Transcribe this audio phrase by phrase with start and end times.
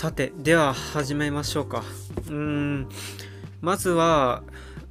[0.00, 1.82] さてでは始めましょうか。
[2.28, 2.88] うん。
[3.60, 4.44] まずは、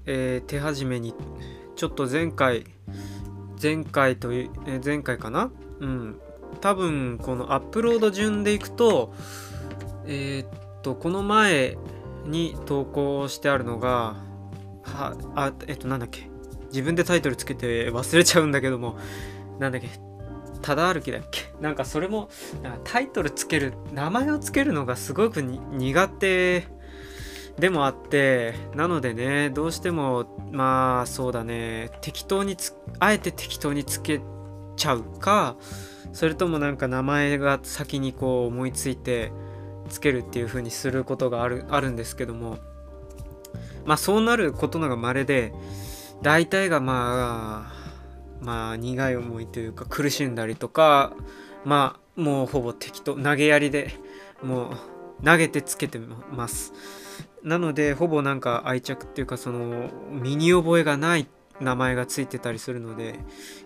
[0.06, 1.14] えー手始めに
[1.78, 2.66] ちょっと前回
[3.64, 5.50] 前回という、えー前回かな？
[5.80, 6.20] うん。
[6.60, 9.14] 多分このアップロード順でいくと
[10.06, 11.78] えーっとこの前
[12.26, 14.18] に投稿してあるのが
[14.84, 16.30] はあえっとなんだっけ？
[16.66, 18.98] 自分でタイトルつけて忘れちゃうんだけども
[19.58, 19.88] なんだっけ？
[20.68, 21.44] ただ歩きだっけ？
[21.62, 22.28] なんかそれも
[22.62, 26.68] なんかタイトルつける名前をつけるのがすごく苦手
[27.58, 34.20] でもあってなのでねどうしてもまあそうだね適当につあえて適当につけ
[34.76, 35.56] ちゃうか
[36.12, 39.32] それともなんか名前が先にこう思いついて
[39.88, 42.58] つけるっていう風にすることがあるあるんですけども
[43.86, 45.54] まあそうなることのが稀で
[46.22, 47.77] 大体がまあ
[48.42, 51.14] まあ苦い思いというか苦しんだりとか
[51.66, 53.92] まあもうほぼ適当投げやりで
[54.44, 56.00] もう投げてつけて
[56.32, 56.74] ます。
[57.44, 61.28] なのでほぼなんか愛着っていうかその身に覚えがない
[61.60, 63.16] 名前がついてたりするので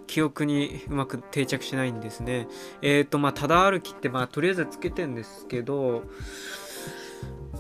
[0.08, 2.48] 記憶にうまく定着しないんですね。
[2.82, 6.04] えっ、ー、とまあただ歩きってまあとりあえずつけてんですけど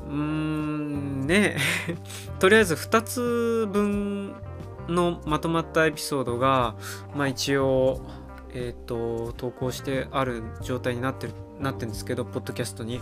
[0.08, 1.58] うーんね。
[2.40, 4.36] とりあえず2つ分
[4.88, 6.76] のまとまったエピソードが、
[7.16, 8.02] まあ、一応、
[8.54, 13.00] えーと、投稿してある状態になってるなってるんですけどポッドキャストに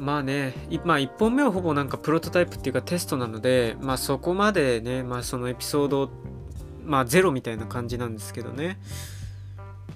[0.00, 6.10] まあね、まあ1本目はほぼなんかプロトタイプっていうかテストなので、まあそこまでね、まあそのエピソード、
[6.84, 8.80] まあゼロみたいな感じなんですけどね。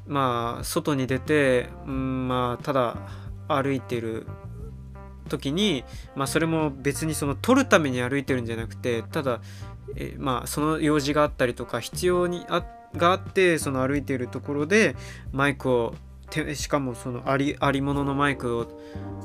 [0.07, 2.99] まあ外に出て、うん、まあただ
[3.49, 4.27] 歩いてる
[5.31, 5.85] 時に、
[6.15, 9.41] まあそれも別にその撮るために歩いてるんじゃなくて、ただ
[9.97, 12.65] え、まあその用事があったりとか必要にあ
[12.97, 14.97] があってその歩いているところで
[15.33, 15.95] マイクを
[16.55, 18.67] しかもそのありありもののマイクを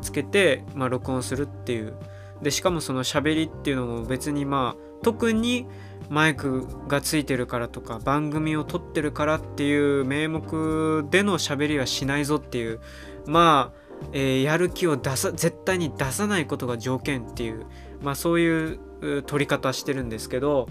[0.01, 1.93] つけて、まあ、録音するっていう。
[2.41, 5.67] でしかもその喋りっていうのも別にまあ特に
[6.09, 12.79] マイクがついてるからとか番組を撮ってるからっていう名目での喋りはしないぞっていう。
[13.25, 17.65] まあ、えー、やる気を出さ絶対に出さないことが条件っていう。
[18.01, 18.79] まあそういう
[19.25, 20.67] 取り方してるんですけど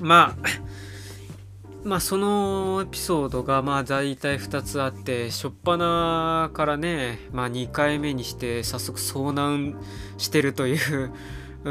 [0.00, 0.48] まあ
[1.84, 9.76] まあそのエピソードがまあ大体2つあって初っ端からねまあ2回目にして早速遭難
[10.16, 11.12] してるという
[11.64, 11.70] う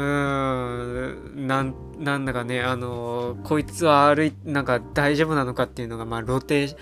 [1.36, 6.76] んなんだかねあのこいつは歩いなんか大丈夫なのかっていうのがまあ露呈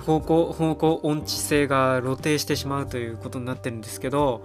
[0.00, 4.44] 方向方向音痴性が露呈してしまうということになってるんですけど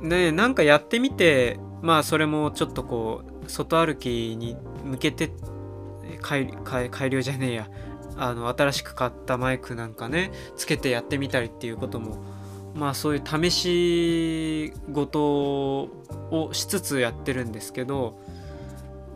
[0.00, 5.32] ねなんかやってみてまあそれもちょっとこう外歩きに向けて
[6.20, 6.52] 改
[6.90, 7.70] 改良じゃねえや。
[8.16, 12.22] あの新しく買ったマイクなんかねつけてやってみたりっていうことも
[12.74, 15.88] まあそういう試し事
[16.30, 18.20] をしつつやってるんですけど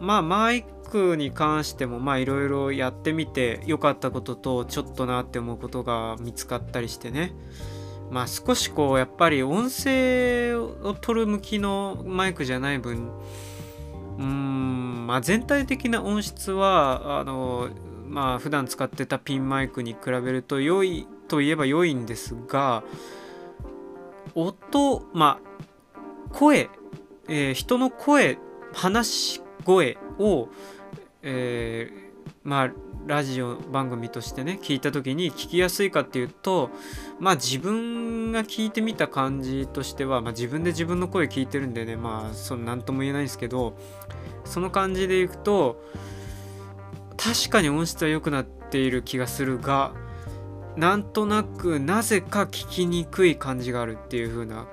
[0.00, 7.32] まあマイクに関してもまあいろいろやってみて良かったこととちょっとなって思うことが見つかったりしてね。
[8.10, 13.10] まあ少しこうやっぱり音声を取る向きのマイクじゃない分
[14.18, 17.68] うんまあ全体的な音質はあの
[18.06, 22.84] まあ普段使ってたピンマイクに比べると良いといえば良いんですが
[24.34, 26.68] 音まあ声、
[27.28, 28.38] えー、人の声
[28.72, 30.48] 話し声を、
[31.22, 32.70] えー、まあ
[33.06, 36.70] ラジオ番組としてね聞いた時に聞きやすいかっていうと
[37.18, 43.76] まあ自分が聞いてみた感じとしては、まあ、自分で自分の声聞いてるんでねまあその何とも言えないんですけど
[44.44, 45.82] その感じでいくと
[47.16, 49.92] 確かに音質は良くなっている気がするが
[50.76, 54.66] なんとなくなぜか聞きにくい感じがあるっていう風な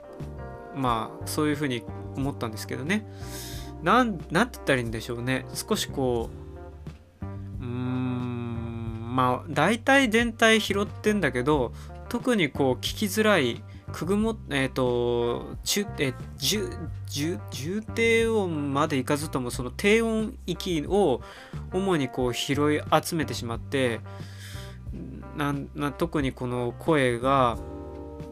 [0.75, 1.84] まあそういう風に
[2.16, 3.06] 思ったんですけどね。
[3.84, 5.46] なんなんて言ったらいいんでしょうね。
[5.53, 6.41] 少しこう
[7.66, 11.73] まあ大体全体拾ってんだけど
[12.09, 16.67] 特にこう聞きづらいくぐもえっ、ー、と中え重
[17.08, 21.22] 重重低音までいかずともその低音域を
[21.73, 23.99] 主にこう拾い集めてしまって
[25.35, 27.58] なんな特にこの声が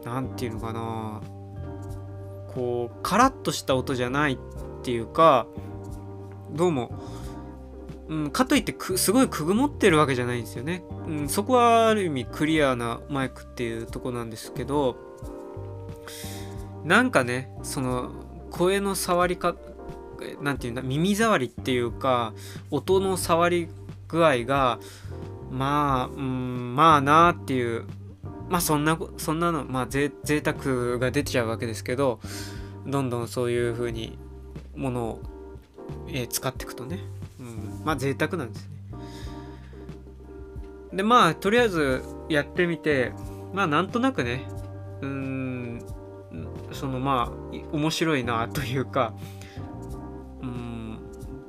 [0.04, 1.20] 何て言うのかな
[2.54, 4.38] こうカラッとした音じゃないっ
[4.82, 5.46] ていうか
[6.52, 6.90] どうも
[8.10, 14.96] うん、かといってすごいくぐもってるわけじゃないんですよね、うん、そこはある意味クリアなマイクっていうとこなんですけど
[16.84, 18.10] なんかねその
[18.50, 19.54] 声の触りか
[20.40, 22.34] 何て言うんだ耳障りっていうか
[22.72, 23.68] 音の触り
[24.08, 24.80] 具合が
[25.50, 27.84] まあ、うん、まあなーっていう
[28.48, 32.18] まあそんなそんなのまあぜ贅沢が出ちゃうわけですけど
[32.86, 34.18] どんどんそういう風に
[34.74, 35.22] ものを、
[36.08, 36.98] えー、使っていくとね、
[37.84, 38.70] まあ贅沢なんですね。
[40.92, 43.12] でまあとりあえずやってみて
[43.52, 44.46] まあなんとなくね
[45.00, 45.82] うん
[46.72, 49.14] そのまあ面白いなというか
[50.42, 50.98] うん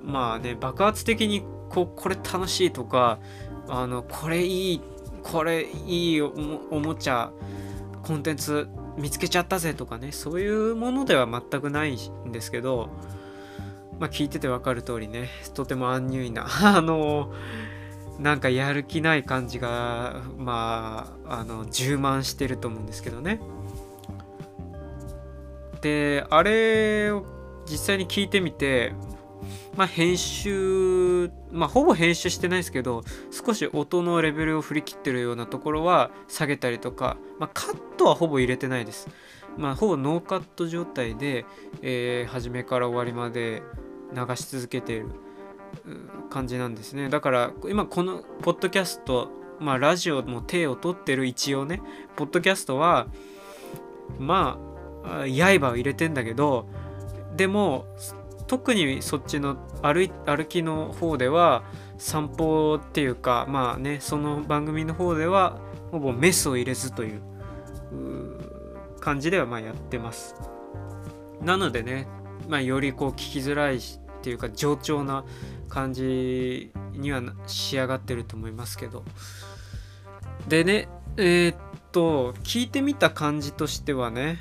[0.04, 3.20] まあね爆発的にここれ楽しいとか
[3.68, 4.82] あのこれいい
[5.24, 6.30] これいいお
[6.80, 7.32] もちゃ
[8.04, 8.68] コンテンツ
[8.98, 12.90] 見つけちゃったぜとかねそういうものでは全くないんですけど
[14.02, 17.32] まあ聞いてて分かる通りねとてもアンニュイな あの
[18.20, 23.40] なんかやる気ない感じがまああの充満してると思うんですけどね。
[25.82, 27.26] であれを
[27.70, 28.94] 実際に聞いてみて
[29.76, 39.10] まあ編集まあほぼ編集してないですけど少し音のレベルを振り切ってるようなところは下げたりとか、まあ、カットはほぼ入れてないです。
[39.58, 41.46] まあほぼノーカット状態で、
[41.82, 43.62] えー、初めから終わりまで
[44.14, 45.08] 流し続けている
[46.30, 47.10] 感じなんですね。
[47.10, 49.30] だから今このポッドキャスト
[49.60, 51.82] まあラジオも手を取ってる一応ね
[52.16, 53.08] ポッドキャストは
[54.20, 54.58] ま
[55.04, 56.68] あ刃を入れてんだけど
[57.36, 57.86] でも
[58.48, 61.64] 特にそっちの歩歩きの方では
[61.98, 65.60] 散歩っていうかまあねその番組の方では
[65.92, 67.22] ほぼメスを入れずという
[69.00, 70.36] 感じではまあやってます。
[71.42, 72.08] なのでね、
[72.48, 73.80] まあ、よりこう聞きづらい
[74.22, 75.26] っていうか冗長な
[75.68, 79.04] 感じには仕上がってると思いますけど。
[80.48, 80.88] でね
[81.18, 81.56] えー、っ
[81.92, 84.38] と聞いてみた感じとしてはね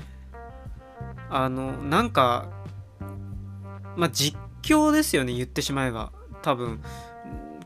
[1.31, 2.49] あのなんか
[3.97, 6.13] まあ実況ですよね言ってしまえば。
[6.43, 6.81] 多分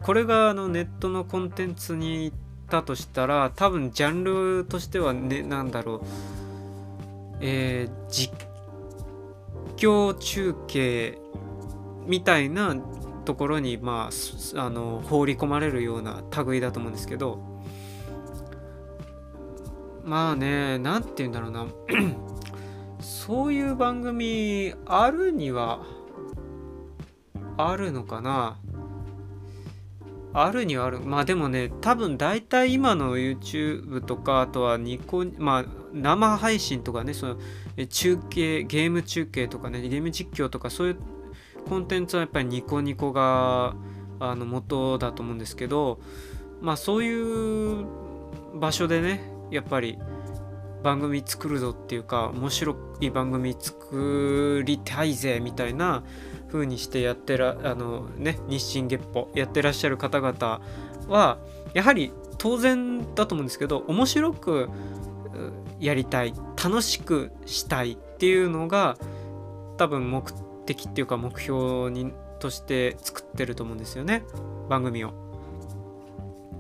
[0.02, 2.37] これがあのネットのコンテンツに行っ
[2.69, 6.00] たとしたら多分ジャンルとしてはねなんだろう。
[7.40, 8.32] えー、実
[9.76, 11.19] 況中継
[12.06, 12.76] みたいな
[13.24, 17.54] ところにまああの放り込まれるような類だと思うんですけど
[20.04, 21.66] まあね何て言うんだろうな。
[23.00, 25.84] そういう番組あるには
[27.56, 28.58] あるのかな。
[30.36, 31.00] あるにはある。
[31.00, 37.36] まあでもね多分大体今の YouTube とかあとはニコまあ生配信とかねその
[37.88, 40.96] 中継ゲーム中継とかねゲーム実況とかそういう
[41.64, 43.75] コンテンツはやっぱりニコニコが
[44.20, 45.99] あの元だと思うんですけど
[46.61, 47.87] まあそういう
[48.55, 49.20] 場所でね
[49.50, 49.99] やっぱり
[50.82, 56.05] 番組作るぞっていうか面白い番組作りたいぜみたいな
[56.52, 60.60] 風にしてやってらあのね日進月歩やってらっしゃる方々
[61.08, 61.38] は
[61.72, 64.69] やはり当然だと思うんですけど面白く
[65.81, 68.96] やりたい楽しくしたいっていうのが
[69.76, 70.22] 多分目
[70.66, 74.25] 的っていうか目標にとして作ってると思うんですよね。
[74.69, 75.12] 番組を。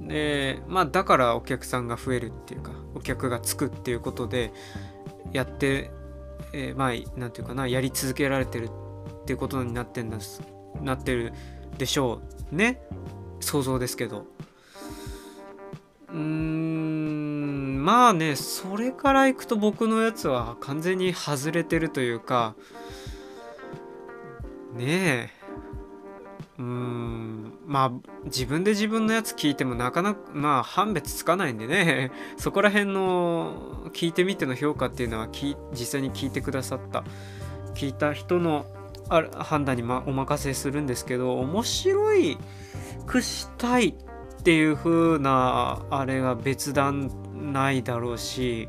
[0.00, 4.52] でまあだからお客さんが増えるっていうかお客がつくっていうことで
[5.32, 5.90] やって、
[6.52, 8.68] えー、まあ何て言うかなやり続けられてる
[9.22, 10.42] っていうことになってんです
[10.82, 11.32] なってる
[11.78, 12.20] でしょ
[12.52, 12.82] うね。
[13.40, 14.26] 想像ですけど。
[16.08, 22.54] うーんまあねそれからいくと僕のやつは完全に外れてるというか
[24.74, 25.30] ねえ。
[26.58, 27.58] うーん。
[27.66, 27.92] まあ
[28.24, 32.10] 自分で自分のやつ聞いてもなかなかまあ判別つかないんでね。
[32.36, 35.28] そこら辺の聞いてみての評価っていうのは
[35.72, 37.04] 実際に聞いてくださった。
[37.74, 38.66] 聞いた人の
[39.08, 42.38] あ判断に、ま、お任せするんですけど面白い
[43.06, 48.68] くしたいっていう風なあれが別段ないだろうし。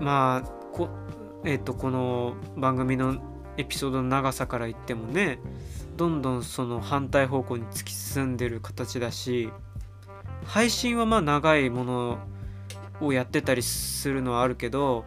[0.00, 0.88] まあこ,、
[1.44, 3.29] えーと、この番組の
[3.60, 5.38] エピソードの長さから言ってもね
[5.96, 9.50] どんどんその反対方向に突き進んでる形だし
[10.44, 12.18] 配信はまあ長いもの
[13.00, 15.04] をやってたりするのはあるけど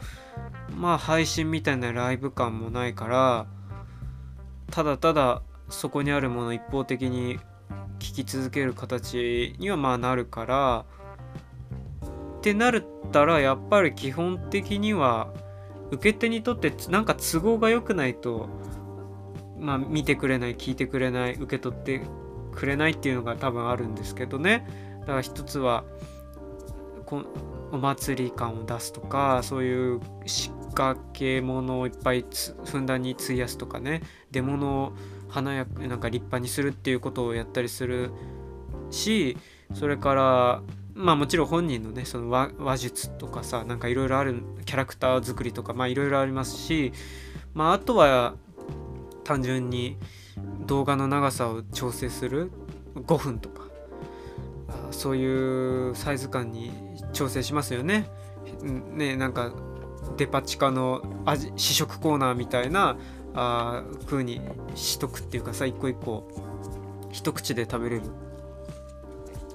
[0.75, 3.47] まあ配信みたいなライブ感もないから
[4.71, 7.39] ただただそこにあるものを一方的に
[7.99, 10.85] 聞き続ける形にはまあなるから
[12.37, 15.33] ってなったらやっぱり基本的には
[15.93, 18.49] 受け手にとってなんか都合が良くないと
[19.59, 22.01] まあ見てくれない聞いてくれない受け取って
[22.51, 24.67] くれないっていうのが多分あるんですけどね。
[25.01, 25.83] だから一つは
[27.05, 27.23] こ
[27.71, 32.25] お祭り感を出すとかそういう仕掛け物をいっぱい
[32.65, 34.01] ふんだんに費やすとかね。
[34.31, 34.93] 出物を
[35.29, 38.11] 華やかなんか立派にするっていうことをやったりする
[38.91, 39.35] し
[39.73, 40.61] それから
[40.95, 46.93] まあもちろん本人のねその話術とかさなんかいろいろあるキャラクター作りとかまあいろいろありますし
[47.53, 48.35] まああとは
[49.23, 49.97] 単純に
[50.65, 52.51] 動画の長さを調整する
[52.95, 53.63] 5分とか
[54.91, 56.71] そういうサイズ感に
[57.13, 58.09] 調整しますよね。
[58.93, 59.53] ねなんか
[60.17, 62.97] デパ地下の味試食コーナーみたいな
[63.33, 64.41] あ風に
[64.75, 66.27] しとくっていうかさ一個一個
[67.11, 68.03] 一口で食べれる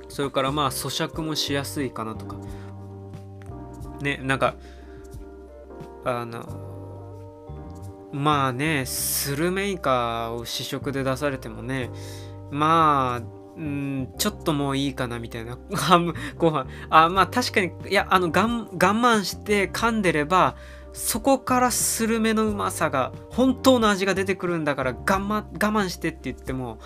[0.09, 2.37] それからまあ咀嚼もしやすいかなとか。
[4.01, 4.55] ねなんか
[6.05, 6.47] あの
[8.13, 11.91] まあねスルメイカを試食で出されてもね
[12.51, 15.59] まあうんちょっともういいかなみたいな。
[16.39, 16.67] ご飯。
[16.91, 20.55] あまあ確かにいやあの我慢して噛んでれば
[20.93, 26.79] そこからスルメのうまさが本当の味が出てくるんだから我慢我慢してって言っても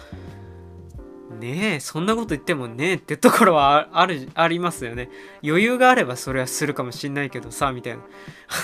[1.43, 5.11] ねえそんなこと言ってもねえってところはあるありますよね。
[5.45, 8.03] 余裕があればそれはするかもしんないけどさみたいな。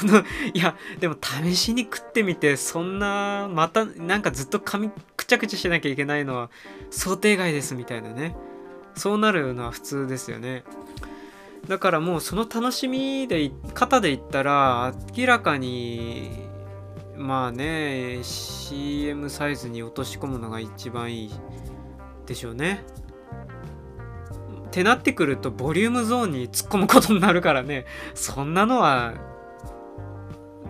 [0.02, 6.50] あのいやでも試しに食ってみてそんなまたなんかずっと噛みくちゃくちゃしなきゃいけないのは
[6.90, 8.37] 想定外ですみたいなね。
[8.94, 10.62] そうなるのは普通ですよね。
[11.66, 16.47] だからもうその楽しみで方で言ったら明らかに
[17.16, 21.30] まあね CM サイズに落とし込むのが一番いい。
[22.28, 22.85] でしょうね。
[24.68, 29.14] ってなってくるとボリュームゾーンに突っ込むことになるからねそんなのは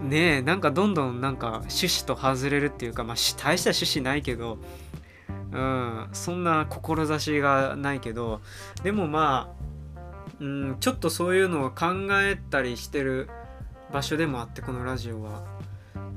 [0.00, 4.58] ねえなんかどんどんなんか趣旨と外れるっていうかまあ大した趣旨ないけど
[5.52, 8.40] うんそんな志がないけど
[8.84, 9.64] でもまあ
[10.40, 11.86] うんちょっとそういうのを考
[12.22, 13.28] えたりしてる
[13.92, 15.57] 場所でもあってこのラジオは。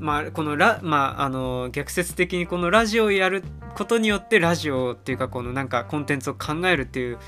[0.01, 3.43] まあ、このラ、まあ、あの逆説的にこのラジオをやる
[3.75, 7.19] ことによってラジオっていうかこのなんかコンテンツを考えるっていう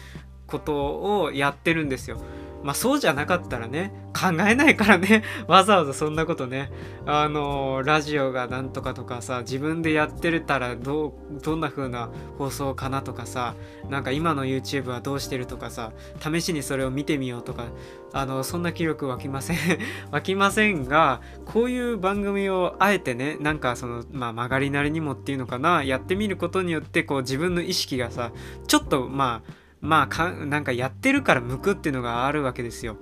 [0.48, 2.18] ことをやってるんですよ。
[2.64, 6.72] まあそうじゃなかったらね考えないからね わざわざそんなことね
[7.06, 13.56] あのラジオがなんとかとかさ自分でやってるたらどうどんな風な放送かなとかさ
[13.90, 17.66] なんか今の YouTube はどうしてるとかさ試しにそれを見てみようとか
[18.14, 19.58] あのそんな気力湧きません
[20.12, 28.32] 湧きませんがこういう番組をあえてねなんかそのまあ曲がりなりにもっていうのかなやってみることによってこう自分の意識がさ
[28.68, 32.96] ちょっとまあまあかなんかやってるから向くっていうのがあるわけですよ。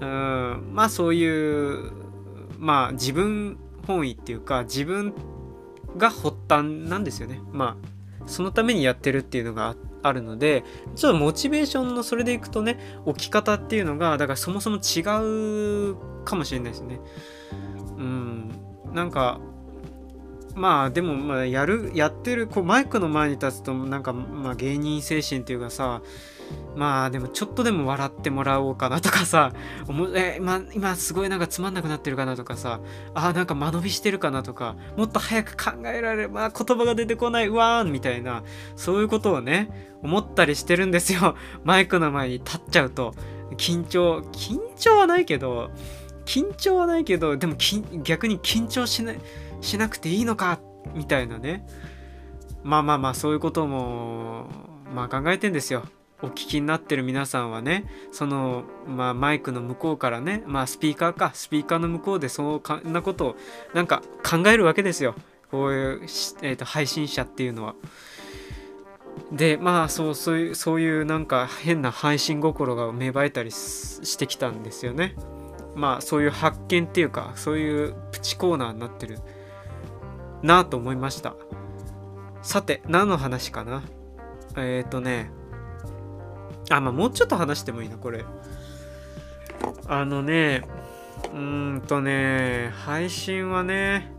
[0.00, 1.92] うんまあそういう
[2.58, 3.56] まあ自分
[3.86, 5.14] 本位っていうか自分
[5.96, 7.40] が発端なんですよね。
[7.52, 10.64] まあそのためにやってるっていうのがあるので
[10.96, 15.00] ちょっとモチベーションのそれでいくとね置き方っていうのがだからそもそも違
[15.92, 17.00] うかもしれないですね。
[17.96, 18.50] うん
[18.92, 19.40] なんか
[20.54, 26.02] まあでもまあやるやってるこうマイクの前に立つとなんかまあ芸人精神っていうかさ
[26.76, 29.52] まあでもちょっとでも笑ってもらおうかなとかさ
[29.88, 32.80] おもえ、ま、今すごいなんかつまんなくなってるかなとかさ
[33.14, 38.42] あなんか間延びしてるかなとかもっと早く考えられる、まあ、言葉が出てこないうわーんみたいな
[38.76, 41.34] そういうことをね思ったりしてるんですよ。
[41.64, 43.14] マイクの前に立っちゃうと。
[43.56, 45.70] 緊張緊張はないけど
[46.26, 47.54] 緊張はないけどでも
[48.02, 49.18] 逆に緊張しない。
[49.60, 50.60] しなくていいのか
[50.94, 51.66] みたいなね。
[52.62, 54.46] まあまあまあそういうことも
[54.94, 55.84] まあ考えてんですよ。
[56.20, 57.84] お聞きになってる皆さんはね。
[58.10, 60.42] その、まあ、マイクの向こうからね。
[60.46, 61.30] まあスピーカーか。
[61.32, 63.36] スピーカーの向こうでそんなことを
[63.72, 65.14] なんか考えるわけですよ。
[65.50, 66.00] こういう、
[66.42, 67.74] えーと、配信者っていうのは。
[69.32, 75.14] でまあそうそういうそういうなんか変な配信心が芽生えたりしてきたんですよね。
[75.74, 79.18] まあそういう発見っていうかそういうプチコーナーになってる。
[80.42, 81.34] なと思いました。
[82.42, 83.82] さて何の話かな？
[84.56, 85.30] えっ、ー、とね。
[86.70, 88.24] あまあもうちょっと話してもいいなこれ。
[89.86, 90.62] あのね
[91.32, 94.12] うーんとね配信はね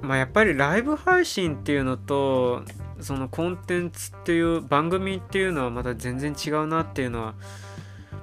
[0.00, 2.62] まあやっぱりライブ配信っていうのと
[3.00, 7.34] そのコンテンツっていう番組っていうのはまた全然違うなっていうのは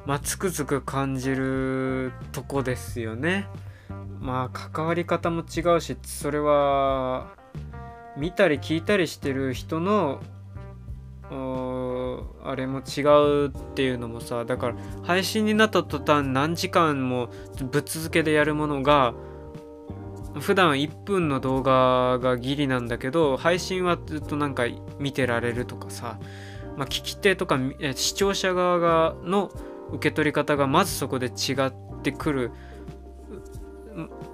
[0.06, 3.48] まあつくづく感じるとこですよね。
[4.20, 7.34] まあ関わり方も違うしそれは
[8.18, 10.20] 見たり聞いたりしてる人の
[12.44, 17.30] あれも違うっていうのもさだから配信になった途端何時間も
[17.72, 19.14] ぶっ続けでやるものが
[20.40, 24.66] 普段1分の動画がギリなんだけど配信はずっとなんか
[25.00, 26.20] 見てられるとかさ、
[26.78, 27.60] まあ、聞き手とか
[27.96, 29.52] 視聴者側がの
[29.92, 32.52] 受け取り方がまずそこで違ってくる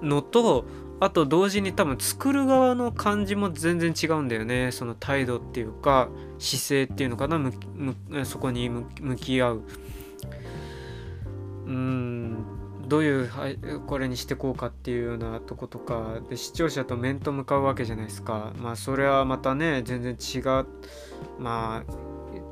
[0.02, 0.64] のと
[0.98, 4.72] あと同時に多分作る側の感じも全然違うんだよね。
[4.72, 7.52] その態度っていうか姿勢っていうのかな。
[8.24, 9.62] そこに向き合う。
[11.66, 12.44] うん。
[12.88, 13.30] どういう
[13.86, 18.52] これにしてこうかっていうようなとことかで視聴者と面と向かうわけじゃないですか。
[18.58, 20.66] まあそれはまたね全然違う
[21.38, 21.92] まあ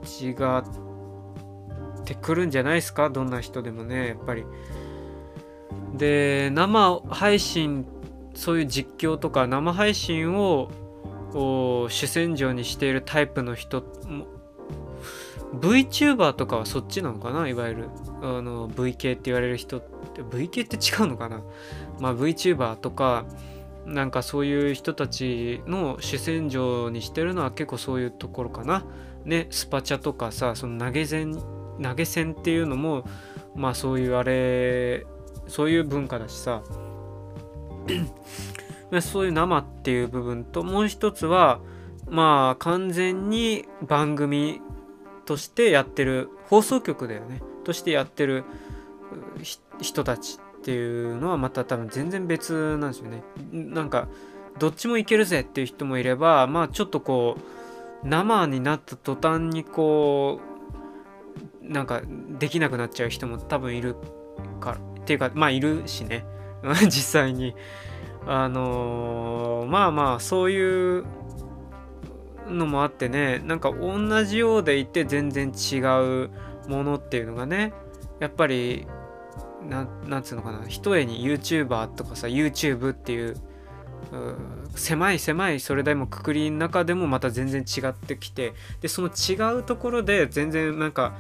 [0.05, 3.09] 違ってくるんじゃないですか。
[3.09, 4.45] どんな人でもねやっぱり。
[5.97, 7.87] で生配信
[8.35, 10.71] そういう実況とか生配信を
[11.35, 14.27] 主戦場にしているタイプの人も
[15.61, 17.47] VTuber とかはそっちなのかな？
[17.47, 17.89] いわゆる
[18.23, 21.43] あの VK って言われる人って VK って違うのかな？
[22.01, 23.25] まあ VTuber とか
[23.87, 28.85] なんかそういう人たちの主戦場にしてるのは結構そういうところかな。
[29.25, 31.41] ねスパチャとかさその投げ銭
[31.81, 33.05] 投げ銭っていうのも
[33.55, 35.07] まあそういうあれ
[35.49, 36.63] そういう文化だしさ。
[39.01, 41.61] そういう生っていう部分ともう一つは
[42.09, 44.61] まあ完全に番組
[45.25, 47.43] としてやってる放送局だよね。
[47.65, 48.45] としてやってる
[49.81, 53.23] 人たちっていうのはまた多分全然別なんですよね。
[53.53, 54.09] なんか
[54.59, 57.37] どっちもいけるぜっていう人もいればまあちょっとこ
[58.03, 60.41] う生になった途端にこ
[61.63, 62.03] うなんか
[62.39, 63.97] できなくなっちゃう人も多分いる
[64.61, 66.25] からっていうかまあいるしね。
[66.85, 67.55] 実際に。
[68.27, 71.05] あのー、まあまあそういう
[72.49, 73.43] のもあってね。
[73.45, 76.31] なんか同じようでいて全然違う
[76.69, 77.75] ものっていうのがね。
[78.21, 78.87] やっぱり
[79.69, 80.67] ななんつうのかな。
[80.67, 83.37] 一重に YouTuber とかさ YouTube っていう
[84.75, 88.55] 狭い狭いそれでもくくりの中でもまた全然違ってきて。
[88.81, 91.15] でその違うところで全然なんか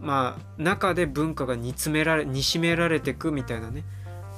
[0.00, 3.84] まあ中で文化が煮詰められ煮しめられてくみたいなね。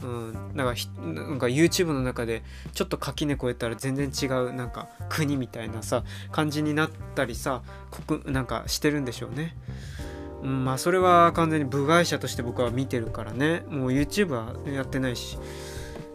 [0.02, 7.62] うん、なんかなんか YouTube の中でちょっと垣根越えたら全然違うなんか国みたいなさ感じになったりさ
[8.06, 9.56] 国なんかしてるんでしょうね。
[10.42, 13.62] うん、まあそれは完全に部外者として僕は見てるからね。
[13.68, 15.38] もう YouTube はやってないし。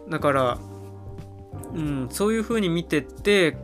[0.08, 0.58] だから、
[1.74, 3.56] うん、そういう風に見てって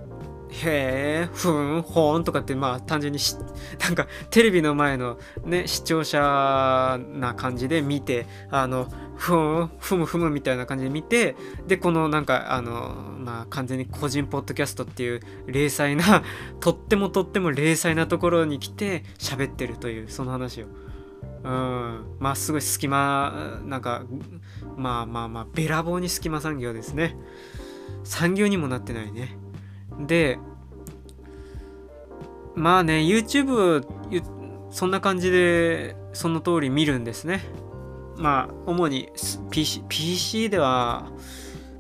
[0.52, 3.36] へえ、ふん、ほーんとかって、まあ単純にし、
[3.80, 8.86] なんかテレビの前のね、視聴者な感じで見て、あの、
[9.16, 11.36] ふん、ふむふむみたいな感じで見て、
[11.66, 16.22] で、このなんか、あの、まあ完全に個人ポッドキャストっていう零細な、
[16.60, 20.66] とってもとっても零細なところに来て喋ってるという、その話を。
[21.44, 24.02] うん、まあすごい隙間、なんか、
[24.76, 27.16] まあまあまあ、べらぼうに隙間産業ですね。
[28.04, 29.41] 産業にもなってないね。
[30.00, 30.38] で
[32.55, 33.85] まあね YouTube
[34.70, 37.42] そんな感じでその通り見るんですね。
[38.16, 39.09] まあ主に
[39.50, 41.11] PC, PC では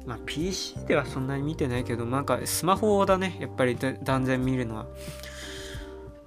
[0.06, 3.36] まあ PC ではそんなに見てないけどなんかスマホだね。
[3.40, 4.86] やっぱり断然見るのは。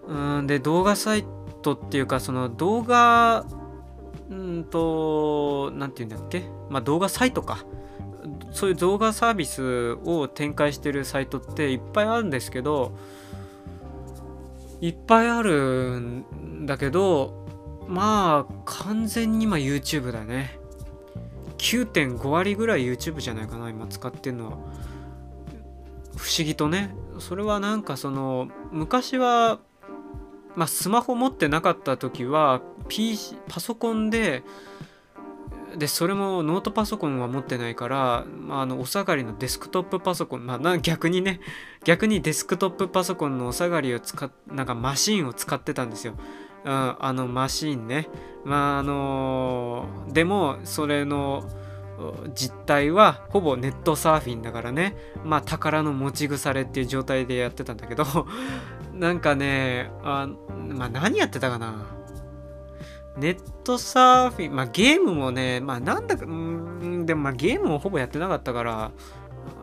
[0.08, 1.26] うんで動画サイ
[1.64, 3.46] トっていうかその動画
[4.30, 6.44] うんと何て言うんだっけ？
[6.70, 7.66] まあ動画サイトか。
[8.56, 12.98] そういう動画サービスを展開してるサイトっていっぱいあるんですけど
[14.80, 17.46] いっぱいあるんだけど
[17.90, 20.58] まあ完全に今 YouTube だね。
[21.58, 24.52] 9.5割ぐらい YouTube じゃないかな今使ってんのは。
[26.16, 26.96] 不思議とね。
[27.20, 29.60] それはなんかその昔は
[30.56, 34.44] まあスマホ持ってなかった時は PC パソコンで
[35.78, 41.42] でそれもノートパソコンは持ってないから、まあ、あのお下がりのデスクトップパソコン、まあ、 逆にね
[41.84, 46.14] 逆にデスクトップパソコンのお下がりを使っなんかマシンを使ってたんですよ。
[46.64, 48.10] うん、あのマシンね。
[48.44, 51.44] まああのー、でもそれの
[52.34, 58.06] 実態はほぼネットサーフィンだからねまあ宝の持ち腐れっていう状態でやってたんだけど
[58.94, 60.28] なんかねあ
[60.70, 61.86] まあ何やってたかな
[63.18, 68.92] ネットサーフィン、まあゲームもね、まあなんだか、うん、でもまあゲームもほぼやってなかったから、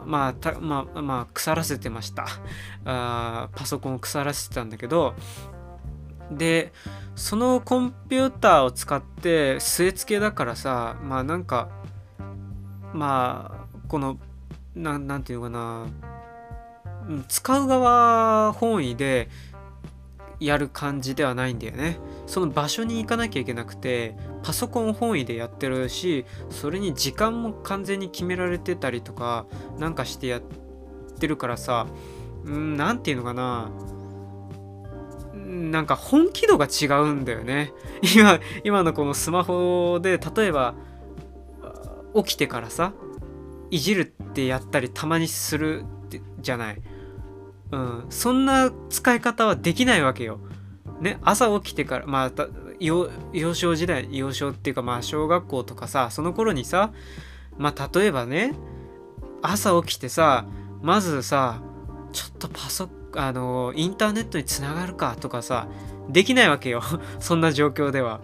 [0.04, 2.26] まあ、たまあ、まあ、腐らせてました
[2.84, 3.48] あ。
[3.54, 5.14] パソコンを腐らせてたんだけど、
[6.30, 6.72] で、
[7.14, 11.68] そのコンピューターを使って据え付けだからさ、まあなんか、
[12.92, 14.18] まあ、この、
[14.74, 15.86] ななんていうのかな、
[17.28, 19.28] 使う側本位で
[20.44, 21.98] やる感じではないんだよね。
[22.26, 29.46] その場所に行かなきゃいけなくてパソコン本位でやってるしそれに時間も完全に決められてたりとか
[29.78, 30.42] なんかしてやっ
[31.18, 31.86] てるからさ
[32.44, 33.70] うん何て言うのかな
[35.44, 37.72] なんか本気度が違うんだよね
[38.14, 40.74] 今今のこのスマホで例えば
[42.14, 42.92] 起きてからさ
[43.70, 45.84] いじるってやったりたまにする
[46.40, 46.82] じゃない。
[47.72, 50.38] うん、そんな使い方はできないわけよ。
[51.00, 52.46] ね、朝起きてから、まあ、
[52.78, 53.10] 幼
[53.54, 56.92] 少時代、幼少っていうか、まあ、小学校とかさ、その頃にさ、
[57.58, 58.52] まあ、例えばね、
[59.40, 60.46] 朝起きてさ、
[60.80, 61.60] まずさ、
[62.12, 65.68] ちょっとパソあの、インターネットにつながるかとかさ、
[66.08, 66.82] できないわけよ。
[67.20, 68.20] そんな状況では。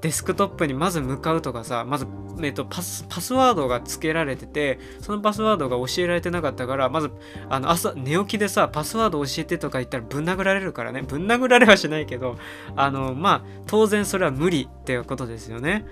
[0.00, 2.06] デスクトップにまず向かうとかさ、まず、
[2.42, 7.10] えっと、パス、パスワードが付けられてて、そのパスワードが教えられてなかったから、まず、
[7.48, 11.02] あの、朝、寝起きでさ、パスワード教えてとか言ったらぶん殴られるからね。
[11.02, 12.36] ぶん殴られはしないけど、
[12.76, 15.84] あの、まあ、当然それは無理っていうことですよね。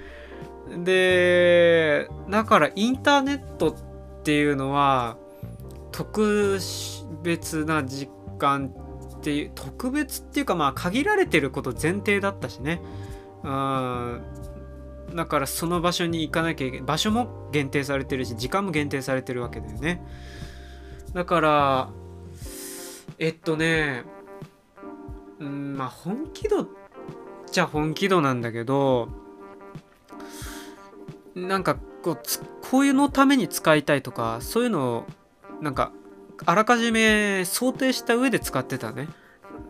[0.84, 3.74] で、だからインターネットっ
[4.22, 5.16] ていうのは、
[5.92, 6.58] 特
[7.22, 8.70] 別な時間
[9.16, 12.80] っていう、特別っていうかまあ限られてること前提だったしね。
[13.46, 14.22] うん
[15.14, 20.02] だからその場所に行かなきゃいけない場所も限定されてるし時間も限定されてるわけだよね。
[21.14, 21.88] だから
[23.18, 24.02] えっとね
[25.38, 26.66] うんまあ本気度
[27.52, 29.08] じゃ本気度なんだけど
[31.36, 32.22] なんかこう
[32.68, 35.04] こういうのために使いたいとかそういうのを
[35.62, 35.92] なんか
[36.44, 39.08] あらかじめ想定した上で使ってたね。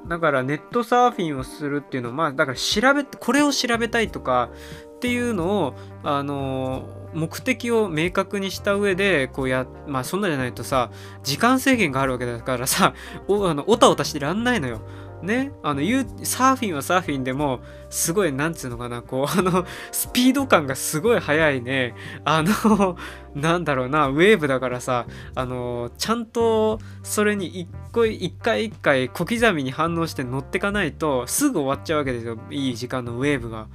[0.09, 4.51] だからネットサーフィンをするっていうのはまあだから調べこれを調べたいとか
[4.97, 10.91] っていうのをあの目的を明確にした上でこうやまあそんなじゃないとさ
[11.23, 12.95] 時間制限があるわけだからさ
[13.29, 14.81] おあのおたおたしてらんないのよ。
[15.23, 15.81] ね、あの
[16.25, 21.95] サーフィンはサーフィンでもすごいなんつうのかなこうあのスピード感がすごい速いね。
[22.25, 22.97] あの
[23.35, 33.69] なんだろうなウェーブだからさあのちゃんとそれに一個一回一回小刻みに反応して乗ってかないとすぐ終わっちゃうわけですよいい時間のウェーブが。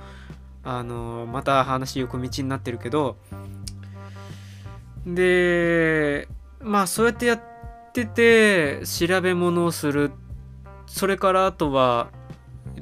[0.63, 3.17] あのまた話横道になってるけど。
[5.08, 6.27] で
[6.62, 7.41] まあそうやってやっ
[7.91, 10.31] てて調べ物をするって
[10.91, 12.10] それからあとは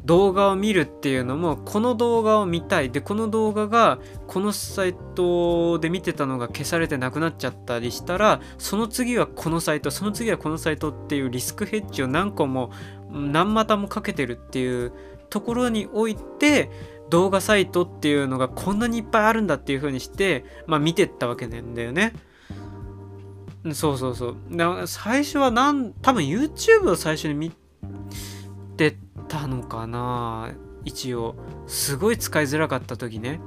[0.03, 12.71] 動画を見るっていうのもこの動画を見たいでこの動画がこのサイトで見てたのが消されてなくなっちゃったりしたらその次はこのサイトその次はこのサイトっていうリスクヘッジを何個も
[13.11, 14.91] 何股もかけてるっていう
[15.29, 16.71] ところにおいて
[17.11, 22.13] 動画サイトっていうのがこんなにいっぱいあるんだっていう風にしてまあ見てったわけなんだよね。
[23.73, 24.87] そうそうそう。
[24.87, 27.68] 最初はなん多分 YouTube を最初に見て
[29.27, 30.51] たのかな？
[30.85, 31.35] 一応
[31.67, 33.39] すごい使いづらかった時ね。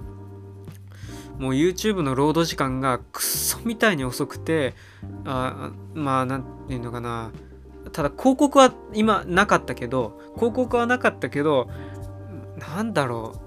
[1.38, 4.74] もう YouTube のロード時間がクソみたいに遅くて
[5.24, 7.32] あまあ何て言うのかな。
[7.90, 11.68] ただ広告は今なかったけど広告はなかったけど
[12.58, 13.40] なんだろう。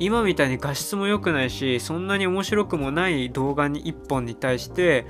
[0.00, 5.06] 今みたいに画質も良くないしそんなに面白くもない動画に1本に対して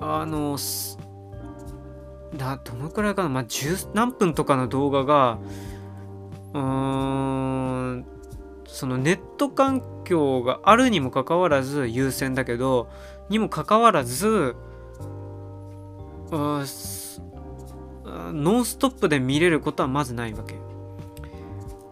[0.00, 0.56] あの
[2.36, 3.28] だどのくらいかな？
[3.28, 5.38] まあ十何分とかの動画が
[6.54, 6.60] うー
[7.96, 8.06] ん
[8.66, 12.88] そのネット環境があるにもかかわらず優先だけど
[13.28, 14.54] にもかかわらず
[16.32, 16.60] ノ
[18.58, 20.54] ンストップで見れることはまずないわけ。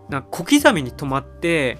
[0.09, 1.79] な小刻みに止まって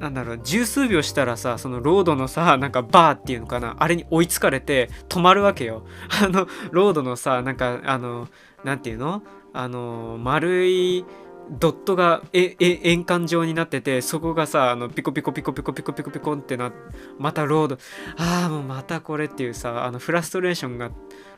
[0.00, 5.84] なんだろう十数秒したらさそのロードのさなんかバーっていうのかなあれに追いつかれて止まるわけよ
[6.22, 8.28] あのロードのさなんかあの
[8.64, 9.22] なんていうの？
[9.56, 11.04] あの丸い
[11.50, 16.72] ドットがええ円環状になっててそこがさあのピコピコピコピコピコピコピコンってな
[17.18, 17.78] またロード
[18.16, 20.90] ああもうまたこれっていうさあのフラストレーションが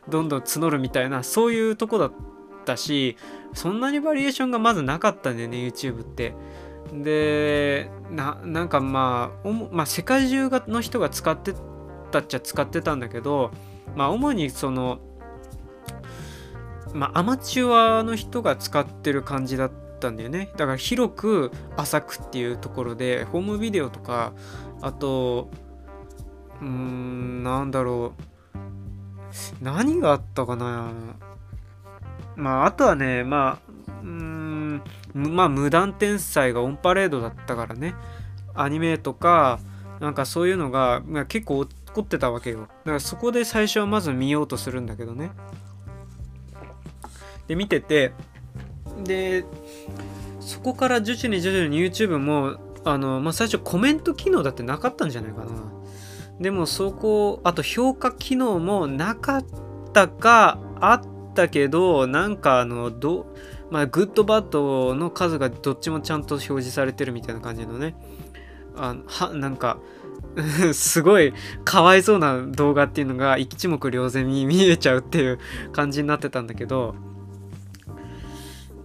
[0.09, 2.13] どんどん募るみたいなそういうとこだっ
[2.65, 3.17] たし
[3.53, 6.33] そんなにバリエーションがまずなかったんだよね YouTube って。
[6.93, 11.53] でななんかまあまあ世界中の人が使って
[12.11, 13.51] たっちゃ使ってたんだけど
[13.95, 14.99] まあ主にその
[16.93, 20.49] まあアマチュアの人が使ってる感じだったんだよね。
[20.57, 24.33] だから広く浅くっていうところでホームビデオとか
[24.81, 25.49] あと
[26.61, 28.21] うーんなんだろう。
[29.61, 30.91] 何があったかな。
[32.35, 33.71] まああとはねまあ
[34.01, 34.36] うん
[35.13, 37.95] まあ無断転載がオンパレードだったからね。
[38.53, 39.59] アニメとか
[39.99, 42.61] なんかそういうのがまあ結構起こってたわけよ。
[42.61, 45.31] だからそこで最初はまず見ようとするんだけどね。
[47.47, 48.11] で見てて
[49.03, 49.45] で
[50.39, 55.51] そこから徐々に徐々に YouTube もあの、まあ、最初コメント機能だってなかったんじゃないかな。
[56.39, 59.45] でもそこあと評価機能もなかっ
[59.93, 61.01] たかあっ
[61.33, 63.33] たけどなんかあのど
[63.69, 67.95] まあ、グッドバッドの数がどっちもちゃんと表示されてるみたいな感じのね、
[68.75, 69.79] あはなんか、
[70.73, 71.33] すごい
[71.65, 75.39] かわいそうな動画っていうのが一目瞭然に見えちゃうっていう
[75.71, 76.95] 感じになってたんだけど。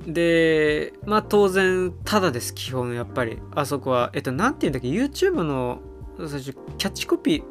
[0.06, 3.38] でまあ当然ただです基本やっぱり。
[3.54, 4.10] あそこは。
[4.14, 5.80] えっと何て言うんだっけ？YouTube の
[6.18, 7.42] 最初キャッチコピー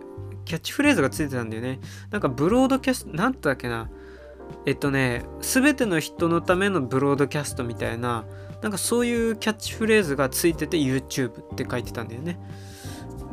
[0.44, 1.80] キャッチフレーズがついてたんだよね。
[2.10, 3.90] なんかブロードキャストなんだっけな？
[4.66, 8.26] えっとね全ての人のためのブロードキャストみたいな
[8.62, 12.40] なんかそういうキャッチフレーズがついてて YouTube って書いてたんだよね。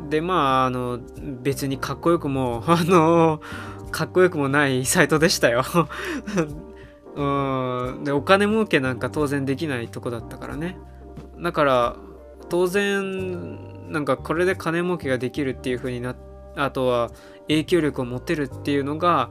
[0.08, 1.00] でまああの
[1.42, 3.40] 別にかっこよくも あの
[3.90, 5.64] かっこよくもないサイトでしたよ。
[7.14, 8.04] うん。
[8.04, 10.78] でお金儲けなんか当然できないとこだったからね。
[11.42, 11.96] だから
[12.48, 16.14] 当然なんかこれで金儲けができるっていう風にな
[16.56, 17.10] あとは
[17.48, 19.30] 影響力を持てるっていうのが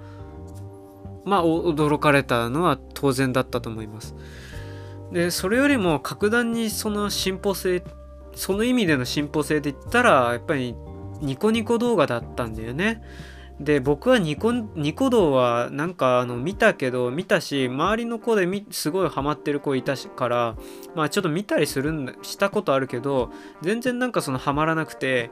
[1.28, 4.16] まあ驚かれたのは当然だったと思います。
[5.12, 7.84] でそれよりも格段にその進歩性
[8.34, 10.76] その意味での進歩性で言ったらやっぱり
[11.22, 13.02] ニコニコ動画だったんだよね。
[13.60, 20.56] で僕はニコニコ動はなんかあの見たけど見たし周りの子ですごいハマってる子いたから
[20.94, 23.32] まあちょっと見たりするんしたことあるけど
[23.63, 25.32] 全然なんかそのハマらなくて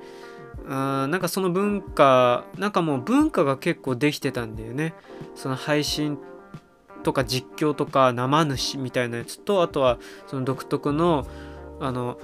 [0.67, 4.93] あなんかその文化なんかもう文化が結構できてたんだよね。
[5.35, 6.17] その配信
[7.03, 11.27] とか実況とか生主みたいなやつとあとはその独特の
[11.79, 12.17] あの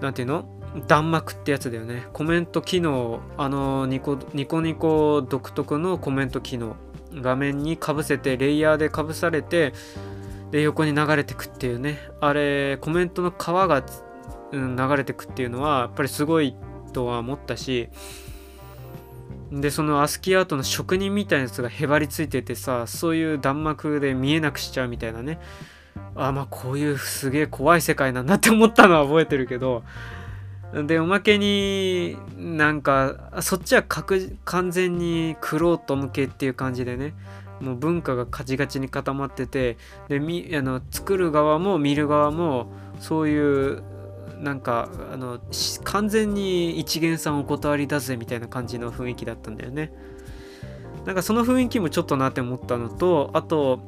[0.00, 0.44] 何ていうの？
[0.86, 2.06] 弾幕ってやつだよね。
[2.12, 6.76] コメント機能あのニコニコニコ独特のコメント機能。
[7.14, 9.74] 画面にかぶせてレイヤーでかぶされて
[10.50, 11.98] で横に流れてくっていうね。
[12.20, 13.84] あれコメントの皮が、
[14.50, 16.56] うん、流れてくっていうのはやっぱりすごい
[16.92, 17.88] とは思ったし
[19.52, 25.38] でそのアスキーアートの職人みたいなやつがへばりついててさそういう弾幕で見えなくしちゃうみたいなね。
[26.14, 29.82] あまあこういうすげえ怖い世界なんだって思ったのは覚えてるけど。
[30.86, 37.14] でおまけになんかそっちは完全にクロート向けっていう感じでね。
[37.60, 39.76] もう文化がカチカチに固まってて
[40.08, 40.16] で
[40.56, 43.84] あの作る側も見る側もそういう
[44.42, 45.38] なんかあの
[45.84, 49.92] 完全に一元さんお断りだぜみたいな感じの雰囲気だったんだよね。
[51.06, 53.80] なんかその雰囲気もちょっとなって思ったのとあと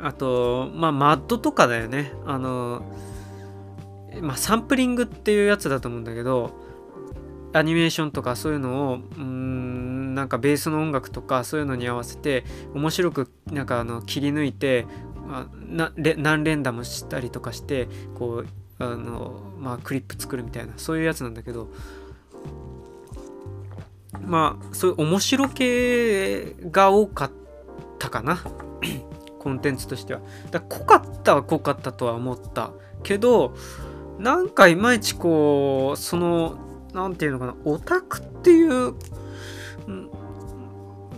[0.00, 2.12] あとまあマッドとかだよね。
[2.24, 2.82] あの
[4.22, 6.54] まあ、サンプリングっていうやつだと思うんだけど
[7.52, 14.86] アニメーションとかそういうのをうんなんかベースの音楽とかそういうのに合わせて面白くなんかあの切り抜いて、
[15.26, 18.46] まあ、な何連打もしたりとかしてこう
[18.78, 21.68] あの、まあ、クリップ作るみたいなそういうやつなんだけど
[24.20, 27.30] まあそういう面白系が多かっ
[27.98, 28.42] たかな。
[29.38, 30.20] コンテンツとしては。
[30.50, 33.54] だ濃かったは濃かったとは思ったけど
[34.18, 36.58] なんかいまいちこうその
[36.92, 38.94] 何て言うのかなオタクっていう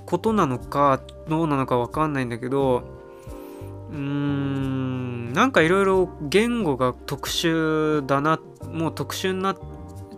[0.05, 2.98] ことなのかどうなのか分かんないんだけど
[3.91, 5.33] うん。
[5.33, 8.41] なんかいろいろ言語が特殊だな
[8.73, 9.59] もう特殊になっ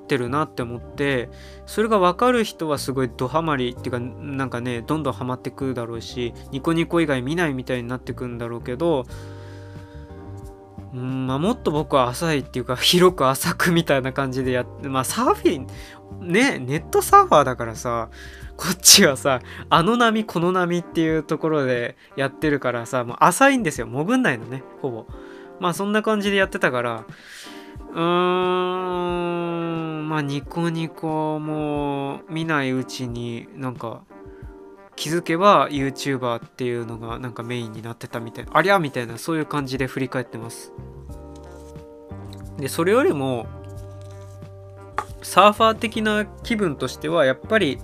[0.08, 1.28] てるなって思って
[1.66, 9.04] それが分かる人はすごいドハマりっていうかなんかねどんどんハマってくだろうしニコニコ以外見ないみたいになってくんだろうけど
[10.92, 15.66] うんまあ、もっと僕は浅いっていうか広く浅くみたいな感じでやってまあサーフィン
[16.32, 18.08] ねネットサーファーだからさ
[18.60, 23.86] こっちはさあの波この波っていうところでやってるからさもう浅いんですよ。
[23.86, 25.06] 潜んないのねほぼ。
[25.60, 27.06] まあそんな感じでやってたから。
[27.92, 34.02] うーんまあニコニコも見ないうちになんか
[34.94, 40.74] 気づけば YouTuber っていうのがなんかメインになってたみたいなありゃみたいなそういう感じで振り返ってます。
[42.58, 43.46] でそれよりも
[45.22, 47.78] サーファー的な気分としてはやっぱり、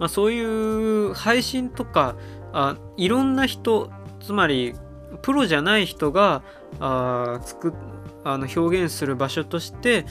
[0.00, 2.16] まあ、そういう配信とか
[2.52, 4.74] あいろんな人つまり
[5.22, 6.42] プロじゃない人が
[6.80, 7.74] あつく
[8.24, 10.06] あの表現する場所として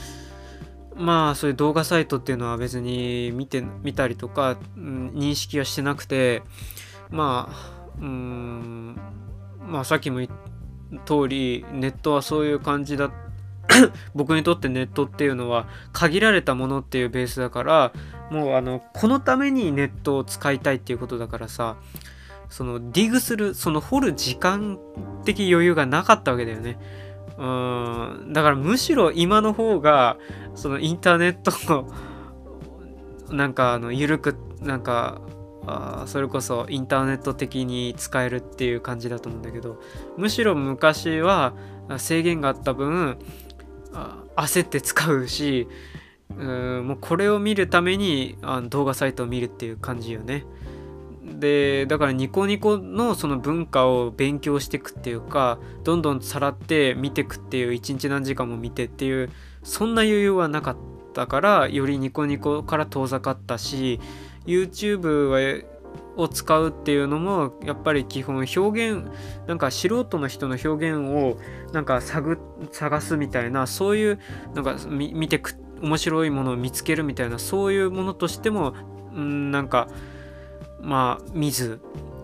[0.95, 6.43] まあそういう動画サイトっていうのは別に見て見たりとか、うん、認識はしてなくて
[7.09, 8.95] まあうん
[9.59, 10.49] まあさっきも言った
[11.05, 13.11] 通りネットはそういう感じだ
[14.15, 17.93] 僕にとってネットっていうのは限られたものっていうベースだから
[18.29, 21.77] もうあのこのためにネットを使いたいっていうことだからさ
[22.49, 24.79] そのディグするその掘る時間
[25.23, 26.77] 的余裕がなかったわけだよね。
[27.37, 30.17] うんだからむしろ今の方が
[30.55, 31.89] そのインターネットの
[33.29, 35.21] なんかあの緩くなんか
[35.65, 39.79] あそれこそインターネット的に使えるっていう感じだと思うんだけど
[40.17, 41.53] むしろ昔は
[41.97, 43.19] 制限があった分
[44.35, 45.67] 焦って使うし
[46.37, 50.45] うんもうこれを見るためにあの動画サイトを見るっていう感じよね。
[51.39, 59.29] でだからニコニコのその文化を勉強していくっていうかどんどんさらって見ていくっていう一日何時間も見てっていう
[59.63, 60.77] そんな余裕はなかっ
[61.13, 63.99] たからよりニコニコから遠ざかったし
[64.45, 65.69] YouTube は
[66.17, 69.07] を使うっていうのもやっぱり基本表現
[69.47, 71.39] なんか素人の人の表現を
[71.71, 72.37] なんか探
[73.01, 74.19] すみたいなそういう
[74.53, 78.73] なんか見てくっ面白いものを見つけるみたいなそういうものとしても
[79.15, 79.87] んなんか
[80.81, 81.79] まあ見ず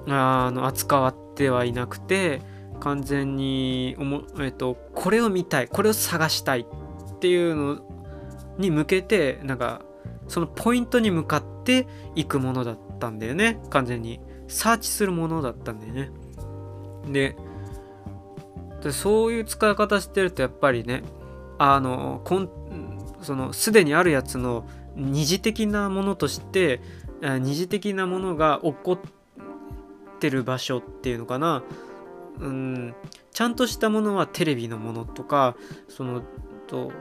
[0.08, 2.42] あの扱わってはいなくて
[2.80, 7.80] 完全におも、えっと、これを見たいこれを探したいっていうの
[8.58, 9.82] に向けてなんか
[10.28, 13.60] そのポイントに向かっていくものだったんだよね。
[13.70, 14.20] 完全に。
[14.48, 16.12] サーチするものだったんだよね。
[17.12, 17.36] で
[18.92, 21.04] そういう使い方してるとやっぱりね
[21.58, 22.50] あのこん
[23.26, 26.80] そのすでにあるやつの二次的なものとして
[27.22, 29.00] 二次的なものが起こっ
[30.20, 31.64] てる場所っていうのかな。
[32.40, 32.96] うん
[33.32, 35.56] ちゃんとしたものはテレビのものとか
[35.90, 36.22] その
[36.68, 36.92] と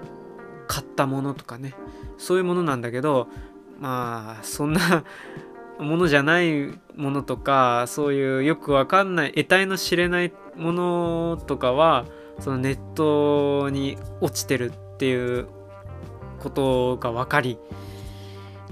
[0.67, 1.75] 買ったものとかね。
[2.19, 3.29] そういうものなんだけど
[3.81, 5.05] まあそんな
[5.79, 12.07] ものじゃないものとかそういうよくわかんない得体の知れないものとかは
[12.39, 15.49] そのネットに落ちてるっていう
[16.45, 17.59] ことが分かり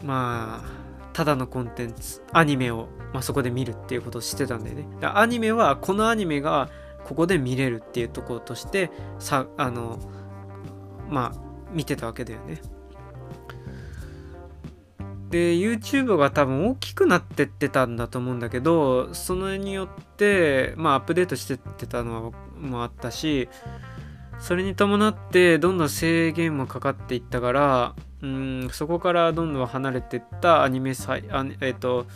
[0.04, 0.82] まあ
[1.12, 4.86] ただのコンテンツアニメを、まあ、そこで見るっていうことをしてたんだよね。
[5.02, 6.70] アニメはこのアニメが
[7.04, 9.98] ここで見れるっていうところとしてさあの
[11.10, 11.38] まあ
[11.72, 12.60] 見てたわけだよね。
[15.30, 23.48] で YouTube が多分大きくなってってたんだと思うんだけどそのによってまあアップデートしてってたのもあったし
[24.42, 32.06] それに伴ってどんどん制限もかかっていったからうんそこからどんどん離れていったアニメサイあえっ、ー、と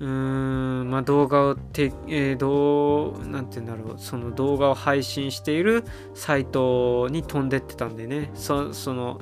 [0.00, 5.84] うーんまあ動画をて、えー、どうなんて言うんだろうその動画を配信している
[6.14, 8.30] サイトに飛んでってたんでね。
[8.34, 9.20] そその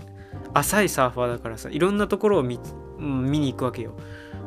[0.54, 2.58] 浅いサーファーだからさいろんなところを見
[2.98, 3.92] 見に行くわけよ。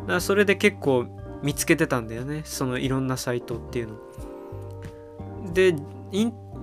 [0.02, 1.06] だからそれで結構
[1.44, 2.42] 見つけてたんだよね。
[2.46, 5.54] そのいろんなサイトっていうの。
[5.54, 5.76] で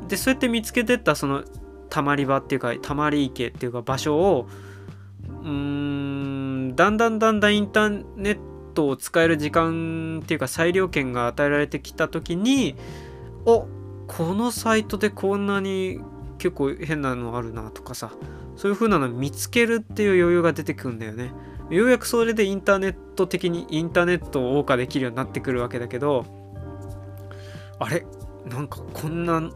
[0.09, 1.45] でそうやって見つけてったその
[1.91, 4.49] たまり場っていうかたまり池っていうか場所を
[5.29, 8.39] うーんだんだんだんだんインターネッ
[8.75, 12.77] トを使える時間っていうか裁量権が与えられてきた時に
[13.45, 13.67] お
[14.07, 16.01] このサイトでこんなに
[16.39, 18.13] 結構変なのあるなとかさ
[18.57, 21.33] そういう風なの見つけるっていう余裕が出てくるんだよね。
[21.71, 26.25] ようやくそれでインターネット的にインターネットを謳歌できるようになってくるわけだけど
[27.81, 28.07] あれ？
[28.47, 29.51] なんかこんなも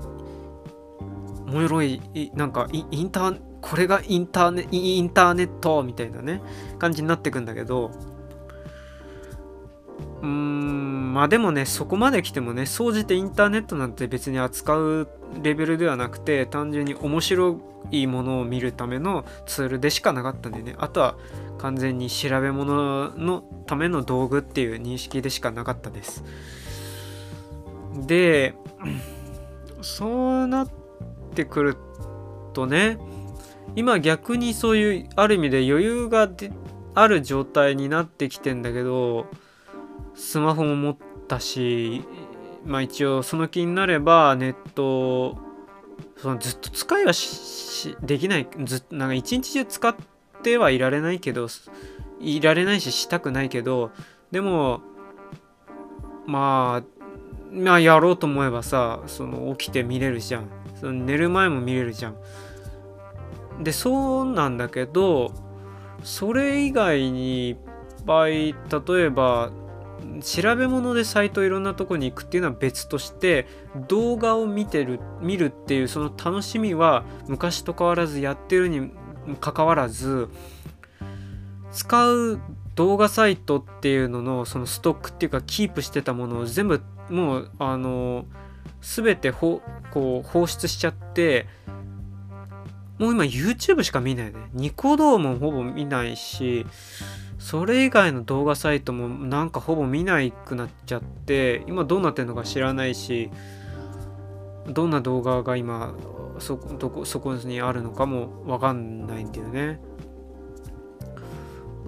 [1.69, 2.01] ろい
[2.35, 6.43] なんかインターこれがインターネインターネットみたいなね
[6.79, 7.91] 感じになってくんだけど
[10.23, 15.09] うーんまあでもねそこまで来てもね総じてインターネットなんて別に扱う
[15.43, 21.17] レベルではなくて単純に面白いものを見るためのツールでしかなかったんでねあとは
[21.59, 26.25] 完全に調べ物のための道具っていう認識でしかなかったです。
[27.95, 28.55] で
[29.83, 30.07] そ
[30.45, 30.71] うなっ
[31.35, 31.77] てくる
[32.53, 32.99] とね
[33.77, 36.29] 今逆にそういうある意味で余裕が
[36.95, 39.27] ある状態になってきてんだけど
[40.15, 40.97] スマホも持っ
[41.29, 42.05] たし
[42.65, 45.39] まあ一応その気になればネット
[46.17, 47.13] そのずっと使いは
[48.03, 49.95] できないずなんか一日中使っ
[50.43, 51.49] てはいられないけど
[52.21, 53.91] いられないししたくないけど
[54.31, 54.83] でも
[56.27, 57.00] まあ
[57.53, 60.49] まあやろうと思えばさその起きて見れるじゃん。
[60.81, 62.17] その寝る前も見れるじゃん。
[63.63, 65.33] でそうなんだけど
[66.03, 67.57] それ以外に
[68.05, 68.55] 場合例
[68.97, 69.51] えば
[70.23, 73.47] 調べ物でサイトいろんなとこに行くっていうのは別として
[73.89, 78.91] 動画を見てる見るっていうその楽しみは昔と変わらずやってるにも
[79.39, 80.29] かかわらず
[81.73, 82.41] 使う
[82.75, 86.81] 動画サイトっていうののそのストックっていうかキープしてたものを全部
[87.11, 88.27] もうあの
[88.81, 91.47] 全てほこう放出しちゃって
[92.99, 94.35] もう今 YouTube しか見ないね。
[94.53, 96.67] ニコ動もほぼ見ないし
[97.39, 103.31] それ以外の動画サイトもなんかほぼ見ないくなっちゃって今どうなってるのか知らないし
[104.69, 105.95] どんな動画が今
[106.39, 109.81] そどこそこにあるのかもわかんないんだよね。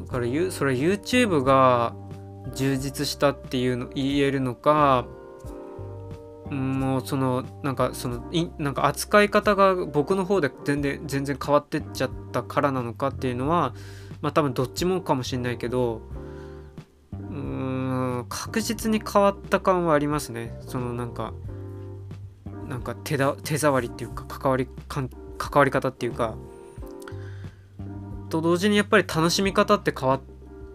[0.07, 1.95] だからそれ YouTube が
[2.55, 5.07] 充実したっていうの言えるのか
[6.51, 13.75] もうそのなんかそのいなんか扱い方が僕の方で全然全然変わってっちゃったからなのかっていうのは
[14.21, 16.03] まあ多分どっちもかもしんないけど
[17.13, 20.55] うん確実に変わった感はありますね。
[20.67, 21.33] そのなんか
[22.69, 26.35] なんか手だ手触りっていうか関わり関関わり方っていうか
[28.29, 30.21] と同時にやっぱり楽しみ方って変わっ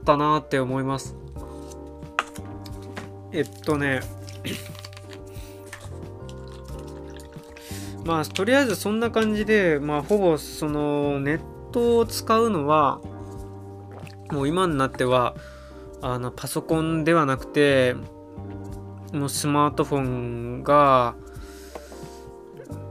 [0.06, 1.16] たなって思います。
[3.38, 4.00] えっとね
[8.04, 13.00] まあとりあえずそんな感じでまあほぼそのネットを使うのは
[14.32, 15.36] もう今になっては
[16.02, 17.96] あのパソコンではなくて
[19.14, 21.16] もうスマートフォンが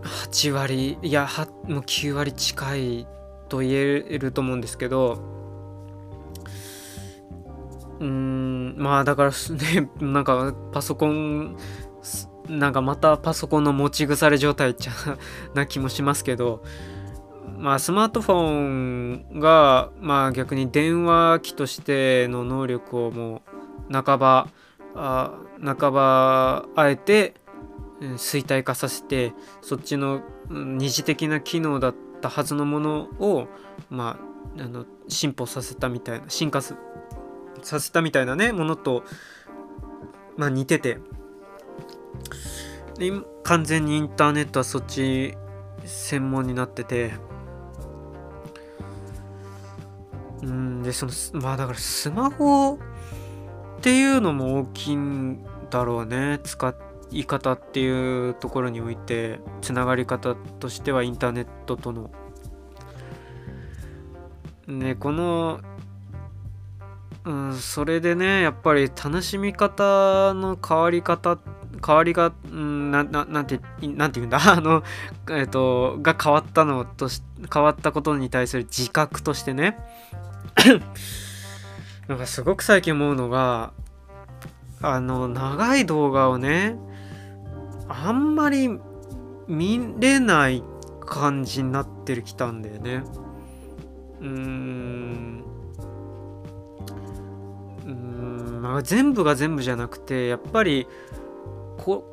[0.05, 1.29] 8割いや
[1.65, 3.09] もう9割近い
[3.49, 5.36] と言えると思うんですけど
[8.01, 11.57] うーんまあだからねなんかパソコン
[12.49, 14.93] なんかまたパソコンの持ち腐れ状態ちゃ
[15.55, 16.63] な気もしますけど
[17.59, 18.51] まあスマートフォ
[19.35, 23.43] ンがまあ逆に電話機としての能力をも
[23.91, 24.49] う半ば
[24.95, 25.33] あ
[25.65, 27.35] 半ばあえて
[28.01, 29.33] 衰退化させて
[29.63, 30.21] そっちの
[30.51, 33.49] 二次的な機能だったはずのものを
[33.91, 34.19] ま
[34.59, 36.75] ああの進歩させたみたいな進化す
[37.67, 39.03] させたみたいなねものと
[40.37, 40.99] まあ似てて。
[42.99, 43.13] で
[43.43, 45.37] 完全にインターネットはそっち
[45.85, 47.15] 専門になってて。
[50.43, 56.39] うんでそのまあだからスマホっていうのも大きいんだろうね。
[56.45, 56.75] 使
[57.11, 62.11] い方っていうところにおいてつながり方としてはインターネットとの。
[64.69, 65.61] ねこの
[67.27, 71.39] うん、それでねやっぱり楽しみ方の変わり方
[71.85, 74.39] 変わりが、うん、なななんてなんて言うんだ？
[74.47, 74.85] あの
[75.31, 77.23] えっ、とが変わったのとし
[77.53, 79.77] 変わったことに対する自覚としてね。
[82.09, 83.73] なんかすごく最近思うのが
[84.81, 86.79] あの長い動画をね
[87.89, 88.79] あんまり
[89.49, 90.63] 見れない
[91.05, 93.03] 感じになってるきたんだよね。
[94.21, 95.56] うーん。
[97.87, 100.87] うんまあ全部が全部じゃなくてやっぱり
[101.79, 102.13] こ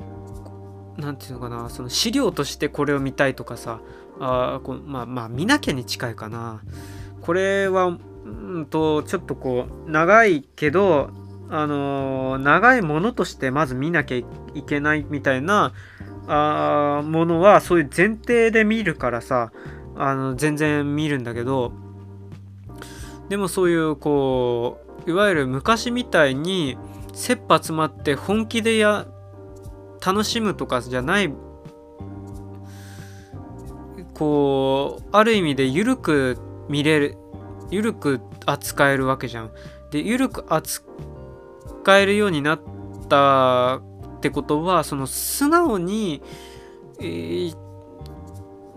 [0.98, 3.82] なんていうのかなその資料としてこれを見たいとかさ
[4.20, 6.62] あこまあまあ見なきゃに近いかな。
[7.22, 11.10] これはうんとちょっとこう長いけど
[11.50, 14.26] あのー、長いものとしてまず見なきゃい
[14.64, 15.74] けないみたいな
[16.28, 19.52] あものはそういう前提で見るからさ
[19.96, 21.74] あの全然見るんだけど
[23.30, 26.78] でもそういうこういわゆる昔みたいに
[27.14, 29.08] 切羽詰まって本気でや
[30.06, 31.34] 楽しむとかじゃない
[34.14, 36.38] こうある意味で緩く
[36.70, 37.18] 見れる
[37.70, 39.52] 緩く扱えるわけじゃん。
[39.90, 40.86] で緩く扱
[42.00, 42.62] えるようになっ
[43.10, 46.22] たってことはその素直に、
[47.00, 47.56] えー、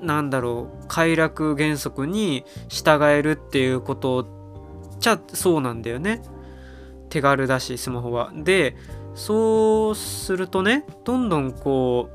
[0.01, 4.36] なんだろう快楽原則に従えるっていうこと
[4.99, 6.23] じゃそうなんだよね。
[7.09, 8.33] 手軽だしスマホは。
[8.35, 8.77] で
[9.15, 12.11] そうするとねどんどんこ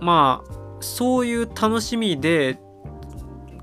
[0.00, 2.58] うまあそういう楽しみで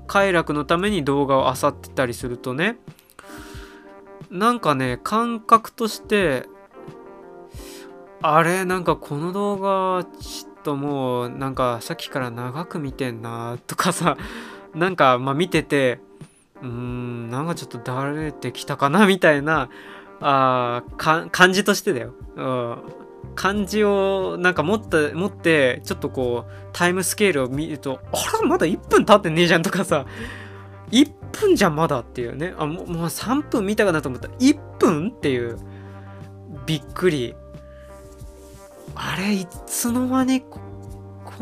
[0.06, 2.76] 快楽のために動画を漁ってたりするとね
[4.30, 6.46] なんかね感覚として
[8.22, 14.16] あれなんかこの動画ちょっともうなんかさっきから長く見てんなとかさ
[14.74, 16.00] なんかまあ見てて
[16.62, 19.68] うーんなんかちょっとだれてきたかなみたいな
[20.20, 22.78] あか感じとしてだよ、うん、
[23.34, 30.06] 感じをなんか持って持ってちょっとこうタイムスケールを見るとあらまだ1分経ってねえじゃんとかさ
[30.92, 32.54] 1分じゃまだっていうね。
[32.58, 34.28] あもうもう3分見たかなと思った。
[34.28, 35.58] ら1分っていう
[36.66, 37.34] びっくり。
[38.94, 40.60] あれいつの間にこ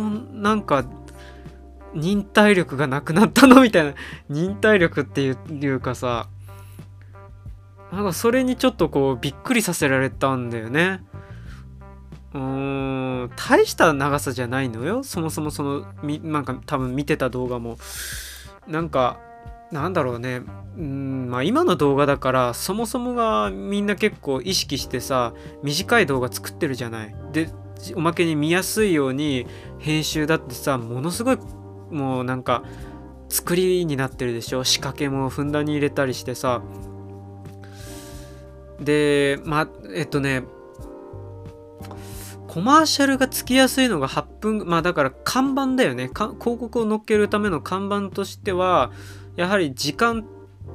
[0.02, 0.84] んなんか
[1.94, 3.94] 忍耐力がなくなったのみたいな。
[4.28, 6.28] 忍耐力っていうかさ
[7.92, 11.02] なんかそれにちょっとこうびっくりさせられたんだよね。
[12.32, 15.02] うーん大した長さじゃないのよ。
[15.02, 17.78] そもそもそのみなんか多分見てた動画も。
[18.68, 19.18] なんか
[19.72, 20.42] なんだろうね。
[20.76, 25.34] うんまあ今の動画だからそもそもがみんな結構意識してさ
[25.64, 27.14] 短い動画作ってるじゃない。
[27.32, 27.50] で
[27.96, 29.46] おまけに見やすいように
[29.80, 31.38] 編集だってさものすごい
[31.90, 32.62] もうなんか
[33.28, 34.64] 作りになってるでしょ？
[34.64, 36.62] 仕掛けもふんだんに入れたりしてさ。
[38.80, 40.42] でまあえっとね
[42.48, 46.08] コマーシャルがつきやすいのが8分まあだから看板だよね。
[46.08, 48.90] 広告を載っけるための看板としては
[49.36, 50.24] やはり時間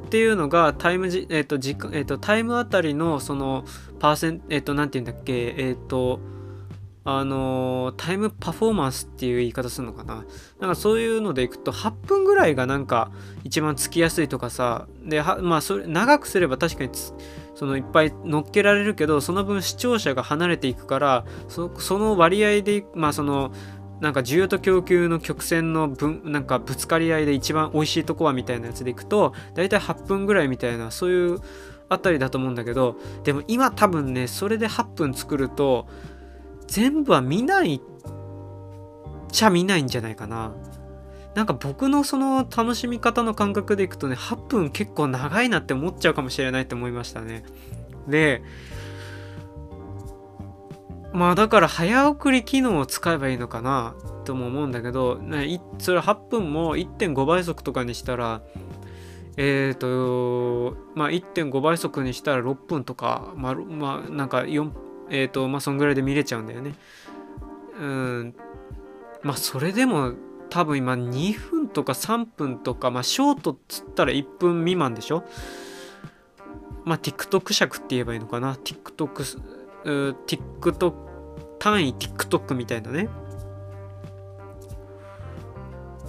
[0.05, 3.65] っていうのがタイムじ、えーと時間えーと、タイムあたりのその
[3.99, 5.55] パーセンえっ、と何て言うんだっけ？
[5.57, 6.19] えっ、と
[7.07, 10.25] あのタイムパフォーマンスっていう言い方するのかな。
[10.59, 13.11] なんかそういうのでいくと8分ぐらいがなんか
[13.43, 14.87] 一番つきやすいとかさ。
[15.03, 16.89] でまあそれ長くすれば確かに
[17.53, 23.53] そのいっぱい乗っけられるけどその分視聴者が離れていくからその割合でまあその
[24.01, 31.39] なんか需要と供給の曲線の分なんかぶつかり合いで一番美味しいとこはみたいなやつでいくと大体8分ぐらいみたいなそういう
[31.87, 35.87] あたりだと思うんだけどでも今多分ねそれで8分作ると
[36.67, 37.81] 全部は見ない
[39.31, 40.53] ちゃ見ないんじゃないかな。
[41.35, 47.43] なんか僕のその楽しみ方の感覚でいくとね、8分結構長いなって思っちゃうかもしれないって思いましたね。
[48.07, 48.41] で、
[51.13, 58.41] まあだから早送り機能を使えばいいのかなとも思うんだけど、ね、それ8分も1.5倍速とかにしたら、
[59.35, 64.71] えっ、ー、と、まあ1.5倍速にしたら6分とか、まあ、まあ、なんか4、
[65.09, 66.75] えっ、ー、と、まあそんぐらいで見れちゃうんだよね。
[67.79, 68.35] うん。
[69.23, 70.13] まあそれでも
[70.49, 75.23] 多分今2分とか3分とか、まあショートっつったら1分未満でしょ？
[76.85, 79.39] まあ TikTok 尺って言えばいいのかな ?TikTok、
[80.27, 80.93] TikTok
[81.59, 83.09] 単位 TikTok みたいなね。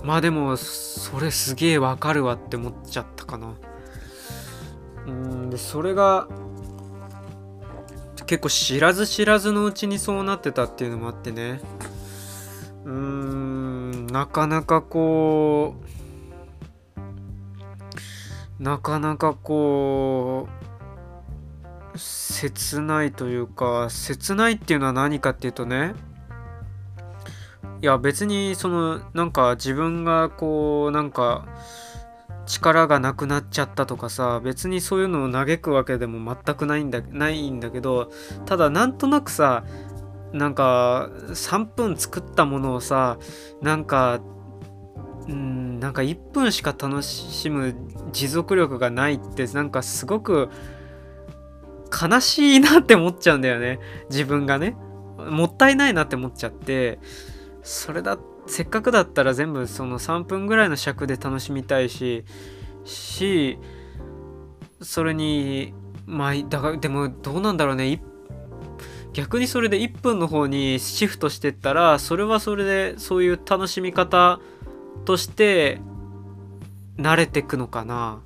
[0.05, 3.55] まあでも、それすげえわかるわって思っちゃったかな。
[5.07, 6.29] うんで、それが、
[8.27, 11.61] 結構知らず知らずのうちにそうなってたっていうのもあってね。
[12.85, 15.77] うーん、なかなかこ
[18.59, 20.49] う、なかなかこ
[21.95, 25.95] う、切ないというか、切ないっていうのは何かっていうとね、
[27.83, 31.47] いや別にそのなんか自分がこうなんか
[32.47, 38.11] 力がなくなっちゃったとかさ別にそういうのを嘆くわけでも全くないんだないんだけど
[38.45, 39.65] ただなんとなくさ
[40.33, 43.19] なんか3分作ったものをさ
[43.63, 44.21] なんか
[45.29, 47.75] うんなんか1分しか楽しむ
[48.13, 50.49] 持続力がないってなんかすごく
[51.91, 53.79] 悲しいなって思っちゃうんだよね。
[54.11, 54.77] 自分がね。
[55.19, 56.99] もったいないなって思っちゃって。
[57.63, 62.25] それだせっかくだったら全部その3分ぐらいの尺で楽しみたいし
[62.85, 63.59] し
[64.81, 65.75] それに
[66.07, 68.03] まあだからでもどうなんだろうね。
[69.13, 74.41] 逆にそれで1分の方にシフトしてったらそれはそれでそういう楽しみ方
[75.07, 75.81] として
[76.99, 78.21] 慣れてくのかな。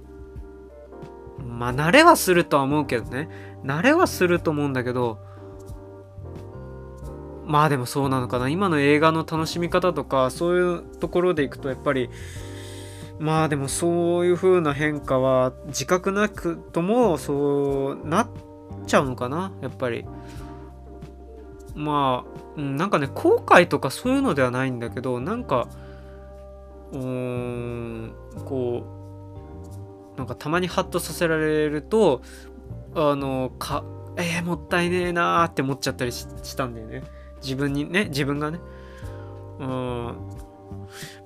[1.46, 3.28] まあ慣れはするとは思うけどね。
[3.64, 5.18] 慣れはすると思うんだけど
[7.50, 8.48] まあでもそうなのかな。
[8.48, 12.08] 今の映画の楽しみ方とかそういうところでいくとやっぱり
[13.18, 18.28] まあでもそういう風な変化は自覚なくともそうなっ
[18.86, 19.52] ちゃうのかな。
[19.60, 20.06] やっぱり。
[21.74, 22.24] ま
[22.56, 25.68] あ、なんかね後悔とかそういうのではないんだけどなんか
[26.92, 28.12] うーん
[28.44, 28.82] こ
[30.14, 32.22] うなんかたまにハッとさせられると
[32.94, 33.84] あのか
[34.16, 36.26] えー、もったいねえなーって思っちゃったりし
[36.56, 37.04] たんだよね。
[37.42, 38.60] 自分にね自分がね。
[39.58, 40.14] うん。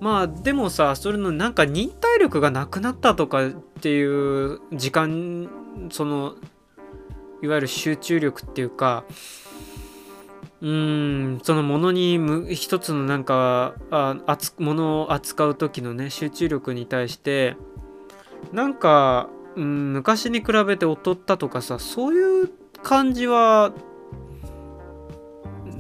[0.01, 5.49] まあでもさそれのなんか忍耐力がなくなったとかっていう時間
[5.91, 6.35] その
[7.43, 9.05] いわゆる集中力っていうか
[10.61, 12.19] うんそのものに
[12.55, 14.17] 一つのなんかあ
[14.59, 17.57] ものを扱う時のね集中力に対して
[18.53, 22.51] なんか、うん、昔に比べて劣ったとかさそういう
[22.83, 23.73] 感じは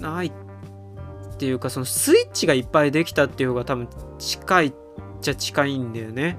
[0.05, 3.89] ないっていうかそのスイッチがいっぱいできたっていう方が多分
[4.19, 4.75] 近いっ
[5.21, 6.37] ちゃ近いんだよね。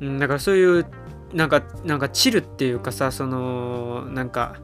[0.00, 0.86] うん、だからそういう
[1.32, 4.56] なんかなんかチルっていうかさそのなんか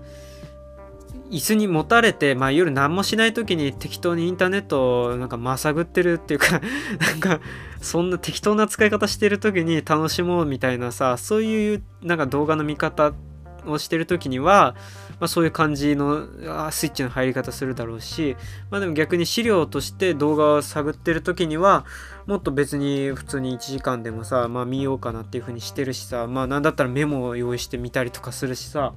[1.30, 6.60] 椅子に持たれて、まあ、夜何もしない時に適当にインターネットをなんかまさぐってるっていうか
[7.00, 7.40] なんか
[7.80, 13.33] そんな適当な使い方してる時に楽しもうみたいなさそういうなんか動画の見方って
[13.66, 14.74] をしてる時には、
[15.20, 16.26] まあ、そういう感じの
[16.70, 18.36] スイッチの入り方するだろうし、
[18.70, 21.84] まあ、でも逆に資料として動画を探ってる時には
[22.26, 28.92] もっと別に普通に1時間でもさ、まあ、見ようかなっていう風にしてるしさまあなんだったらメモを用意してみたりとかするしさ。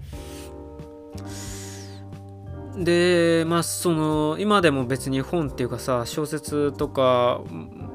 [2.78, 7.42] でまあその今でも別に本っていうかさ小説とか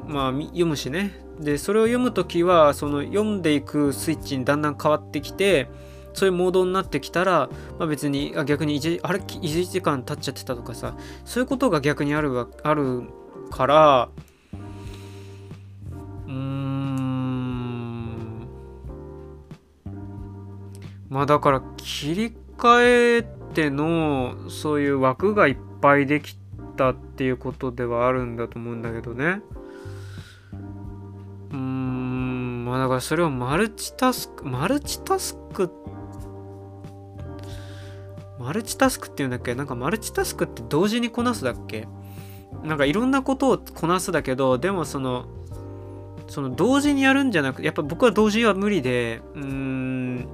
[0.06, 1.22] まあ読むしね。
[1.40, 5.68] でそれを読む時はその読んでいくスイッチにだんだん変わってきて
[6.14, 7.48] そういうモードになってきたら、
[7.78, 13.02] まあ、別にあ逆に1あれ？1時間経っちゃってたとかさそういうことが逆にあるある
[13.50, 14.08] から
[16.26, 17.12] うーん
[21.08, 23.22] まあだから切り替え
[23.54, 26.38] てのそういう枠がいっぱいでき
[26.76, 29.42] たっていうことではあるんだと思うんだけどね。
[31.52, 35.68] うんまあだからそれをマルチタスクマルチタスクっ
[38.42, 39.54] マルチタスクっていうんだっけ？
[39.54, 41.86] なんかマルチタスクって同時にこなすだっけ？
[42.64, 45.26] なんかいろんなことをこなすだけどでもその
[46.28, 50.24] その同時にやるんじゃなくてやっぱ僕は同時は無理でうーんや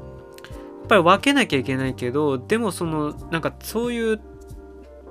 [0.85, 4.23] っぱり分けなきゃいけないけどでもそのなんかそういう例え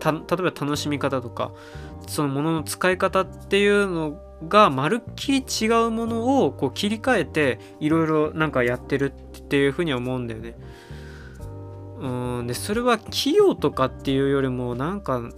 [0.01, 1.51] ば楽しみ方とか
[2.07, 10.55] そのものの使い方っていうのがまるっきり違うものをこう切り替えていろいろなんかやってるっていうふうには思うんだよね。
[11.99, 15.31] うんでそれは器用とかっていうよりもなんかう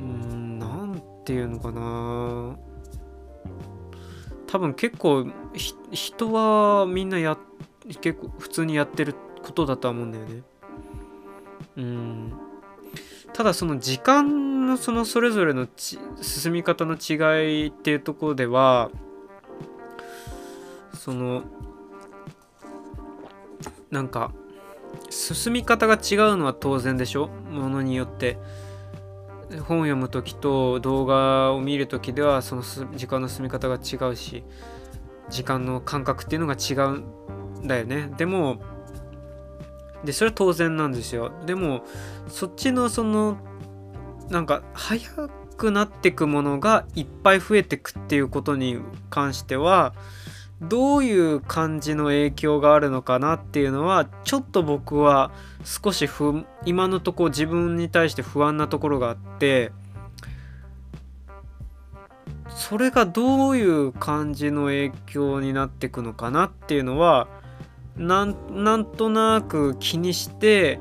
[0.00, 2.56] んなんていうのかな
[4.46, 5.26] 多分結構
[5.92, 7.38] 人はみんなや
[8.00, 10.42] 結構普通にやってることだとは思うんだよね。
[11.76, 12.32] うん
[13.32, 18.90] ただその時間のそのそれぞれの進み方の違いっていうところでは
[20.94, 21.44] その
[23.90, 24.32] なんか
[25.10, 27.28] 進み方が違うのは当然でしょ？
[27.28, 28.38] ものによって。
[29.62, 34.44] 本を読む時と動画を見る時ではその時間の進み方が違うし
[35.30, 38.10] 時間の感覚っていうのが違うんだよね。
[38.18, 38.60] でも
[40.04, 41.32] でそれは当然なんですよ。
[41.46, 41.82] でも
[42.28, 43.38] そっちのその
[44.28, 45.00] なんか早
[45.56, 48.78] くなってくものがいっぱい増えてくっていうことに
[49.08, 49.94] 関しては
[50.60, 55.30] どういう感じの影響があるのかなっていうのはちょっと僕は
[55.64, 59.70] 少し不今のところ自分に対して不安なところがあって
[62.48, 67.28] それがどういう感じの影響になっていくのかなっていうのは
[67.96, 70.80] なんなんとなく気にして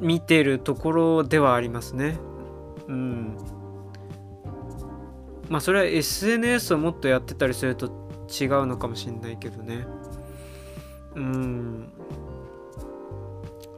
[0.00, 2.18] 見てるところではありますね。
[2.88, 3.36] うん。
[5.48, 9.86] まあそれは SNS をもっとやってたりすると違うのかもしんないけどね。
[11.14, 11.92] うん。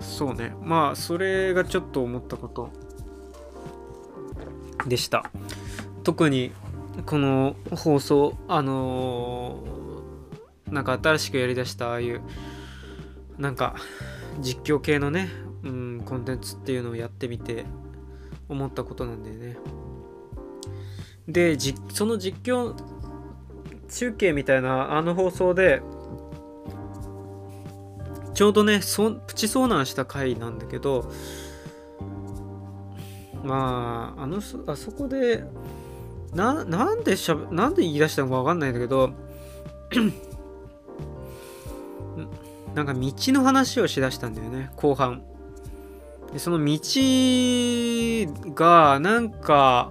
[0.01, 0.55] そうね。
[0.63, 2.71] まあそれがちょっと思ったこと。
[4.87, 5.31] でした。
[6.05, 6.53] 特に
[7.07, 12.23] この放送あのー、なんか新しくやりだしたああいう
[13.39, 13.75] なんか
[14.41, 15.29] 実況系のね、
[15.63, 17.65] うん、コンテンツっていうのをやってみて
[18.49, 19.57] 思ったことなんだよね。
[21.29, 21.57] で
[21.93, 22.75] その実況
[23.91, 25.83] 中継みたいなあの放送で
[28.35, 31.11] ちょうどねそプチ遭難した回なんだけど
[33.43, 35.45] まああのあそこで
[36.35, 39.13] ななんでしゃなんで言い出したのか分かんないんだけど
[42.75, 45.23] なんか道の話をしだしたんだよね後半。
[46.33, 46.79] でその道
[48.55, 49.91] がなんか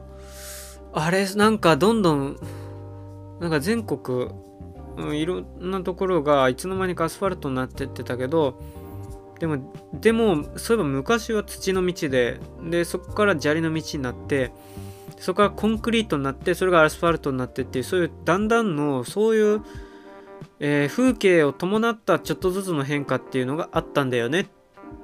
[0.93, 2.37] あれなんかどんどん
[3.39, 4.29] なんか全国、
[4.97, 8.61] うん、いろんなところがいつの間にかアスファルトになってってたけど
[9.39, 14.51] でもでもそういえば昔は土の道ででそこから砂利の道になって
[15.17, 19.61] そこからコンクリートになってそれがアスファルトになってっていうそういうだんだんのそういう、
[20.59, 24.47] えー、風景を伴ったちょっとずつの変化っていうのがあったんだよね。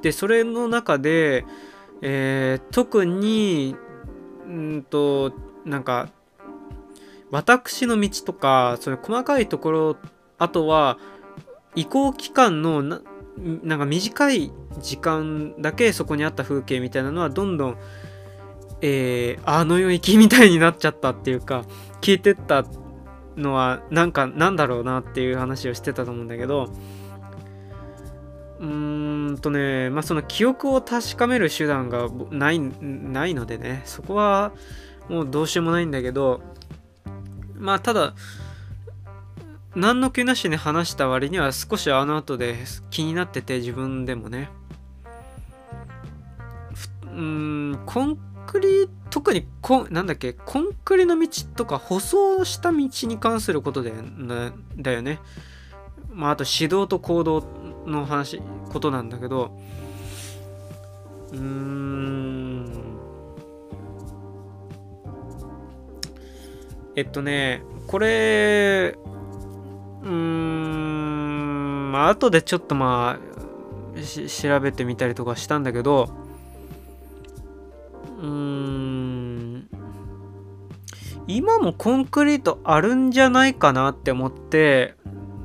[0.01, 1.45] でそれの中で、
[2.01, 3.75] えー、特に
[4.47, 5.33] うんと
[5.65, 6.09] なんか
[7.35, 9.97] 私の道とかそういう細かいところ
[10.37, 10.97] あとは
[11.75, 13.01] 移行期間のな
[13.37, 17.77] なんか短い時間だけそこにあった風景みたいなのはどんどん、
[18.81, 21.65] えー、あの世行きみたいになっちゃったっていうか
[21.99, 22.65] 聞いてった
[23.35, 26.69] のはなんかなんだろうなっていう話をしてたと思うんだけど
[28.61, 34.53] うーんとねまあその記憶を確かめる手段がないないのでねそこは
[35.09, 36.41] もうどうしようもないんだけど
[37.57, 38.13] まあただ
[39.75, 42.55] 何の気なしに話した割には少しあの後で
[42.89, 44.49] 気になってて自分でもね。
[47.13, 53.93] うんコンクリ特にコンなんだっけコンクリの道とか舗装した道に関することで
[54.77, 55.19] だよね。
[56.11, 57.43] まああと指導と行動
[57.85, 59.57] の話ことなんだけど。
[61.31, 62.34] うーん。
[66.95, 68.95] えっとね、これ、
[70.03, 73.35] うーん、まあ後でちょっとまあ
[74.27, 76.09] 調べてみたりとかしたんだけど
[78.19, 79.69] うーん
[81.27, 84.95] 今もコンクリートあるんじゃないかなって思って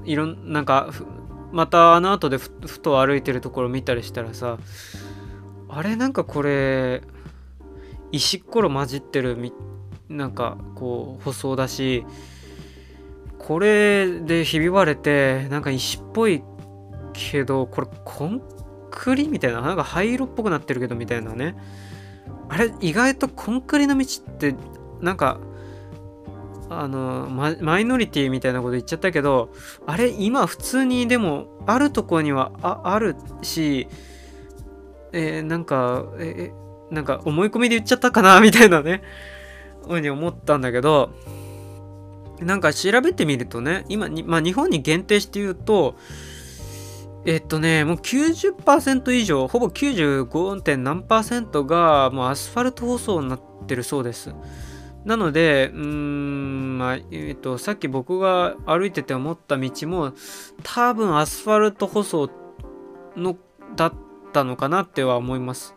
[0.05, 0.90] いろんなんか
[1.53, 4.59] またあの後でふふと歩いてるところ見たりしたらさ
[5.68, 7.03] あれなんかこれ
[8.11, 9.53] 石ころ混じってるみ
[10.11, 12.04] なんかこう舗装だし
[13.38, 16.42] これでひび割れてなんか石っぽい
[17.12, 18.42] けどこれコン
[18.90, 21.56] クリみたいななんか灰色っぽくなってるけどみたいなね。
[22.48, 24.56] あれ意外とコンクリの道って
[25.00, 25.38] なんか
[26.68, 29.52] あのママイノリティみたいなこと言っちゃったけど
[29.86, 33.86] あれ今普通にでもあるとこにはああるし
[35.12, 36.52] えー、なんかえ
[36.90, 39.02] なんか思い込みで言っちゃったかなみたいなね。
[39.86, 41.10] ふうに思ったんだけど
[42.40, 45.96] なんか調べてみるとね今に、まあ、日本に限定して言うと
[47.26, 50.60] えっとねもう90%以上ほぼ 95.
[50.62, 54.34] 点何がもうアスファルト舗装になってるそうです。
[55.04, 60.12] なので、うん、まあ、えっ、と、さっき僕が歩いてて思った道も、
[60.62, 62.30] 多分アスファルト舗装
[63.16, 63.36] の、
[63.76, 63.94] だっ
[64.32, 65.74] たのかなっては思います。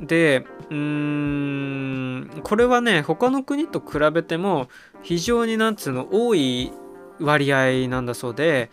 [0.00, 4.68] で、うーん、これはね、他の国と比べても、
[5.02, 6.72] 非常になんつうの、多い
[7.20, 8.70] 割合なんだそうで、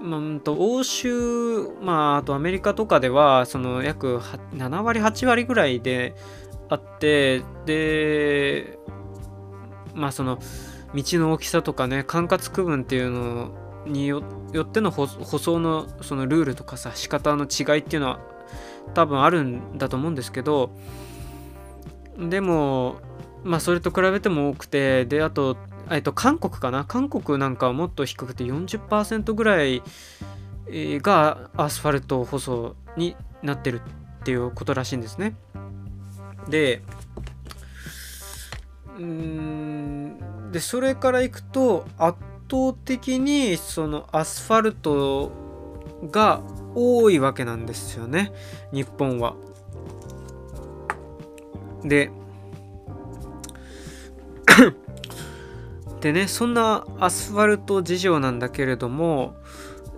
[0.00, 4.20] うんと欧州、まあ、あとアメリカとかでは、その約
[4.52, 6.14] 7割、8割ぐらいで
[6.68, 8.78] あって、で、
[9.94, 10.38] まあその
[10.94, 13.52] 道の大きさとかね管轄区分っていうの
[13.86, 14.22] によ
[14.60, 18.20] っての舗装のそのルールとかさ仕方の違いっていうのは
[18.92, 20.70] 多分あるんだと思うんですけど
[22.18, 22.96] でも
[23.42, 25.56] まあそれと比べても多くてであと
[25.90, 26.84] えっと韓国かな？
[26.84, 29.82] 韓国なんかはもっと低くて40%ぐらい
[30.68, 33.80] がアスファルト舗装になってる
[34.20, 35.34] っていうことらしいんですね。
[36.48, 36.82] で
[38.98, 42.18] うんでそれからいくと圧
[42.50, 45.32] 倒的にそのアスファルト
[46.10, 46.40] が
[46.74, 48.32] 多いわけなんですよね
[48.72, 49.36] 日本は。
[51.84, 52.10] で
[56.00, 59.36] でねそんなアスファルト事情なんだけれども、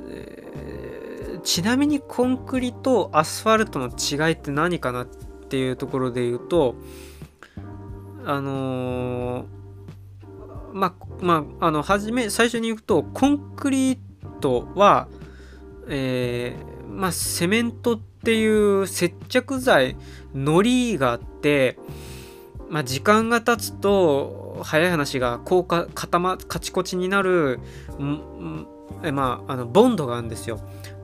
[0.09, 6.77] えー、ちなみにコンクリとアスファルトの違いって何かなっていうところで言うと
[8.25, 9.47] あのー、
[10.73, 13.99] ままあの初め最初に言うとコンクリー
[14.41, 15.09] トは、
[15.89, 19.97] えー、まあ、セメントっていう接着剤
[20.35, 21.79] のりがあって、
[22.69, 27.61] まあ、時間が経つと早い話がこうか固まカチコチになる
[29.03, 30.61] えまああのボンドがあるんですよ。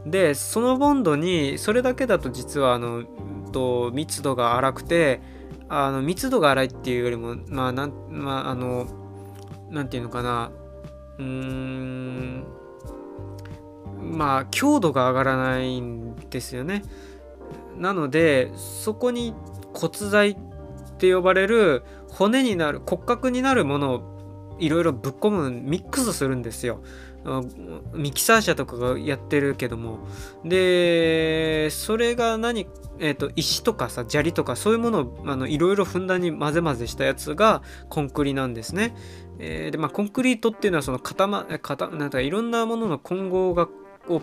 [0.07, 3.05] でそのボンドにそれだけだと実はあの
[3.53, 5.21] と密度が荒くて
[5.69, 8.87] あの密度が荒いっていうよりもまあなんまああの
[9.71, 10.51] なんていうのかな
[11.19, 12.45] うーん
[14.03, 16.83] まあ強度が上がらないんですよね。
[17.77, 19.35] なのでそこに
[19.75, 20.37] 骨材っ
[20.99, 26.83] て呼ばれる骨になる骨格になるものをいろいろぶっ込むミックスするんですよ。
[27.95, 30.01] ミキサー車とかがやってるけども。
[30.45, 32.67] でそれが何
[32.99, 38.95] えーと、石とかさ砂利とかそういうものをいろいろふんだんに混ぜ混ぜしたやつがコンクリなんですね。
[39.39, 43.69] えー、でまあコンクリートっていうのはその固ま固なんかいろんなものの混合が
[44.09, 44.21] を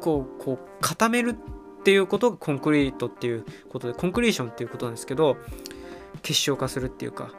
[0.00, 5.36] こうこう固めるっていうことがコンクリートっていうことでコンクリーションっていうことなんですけど
[6.22, 7.30] 結晶化するっていうか。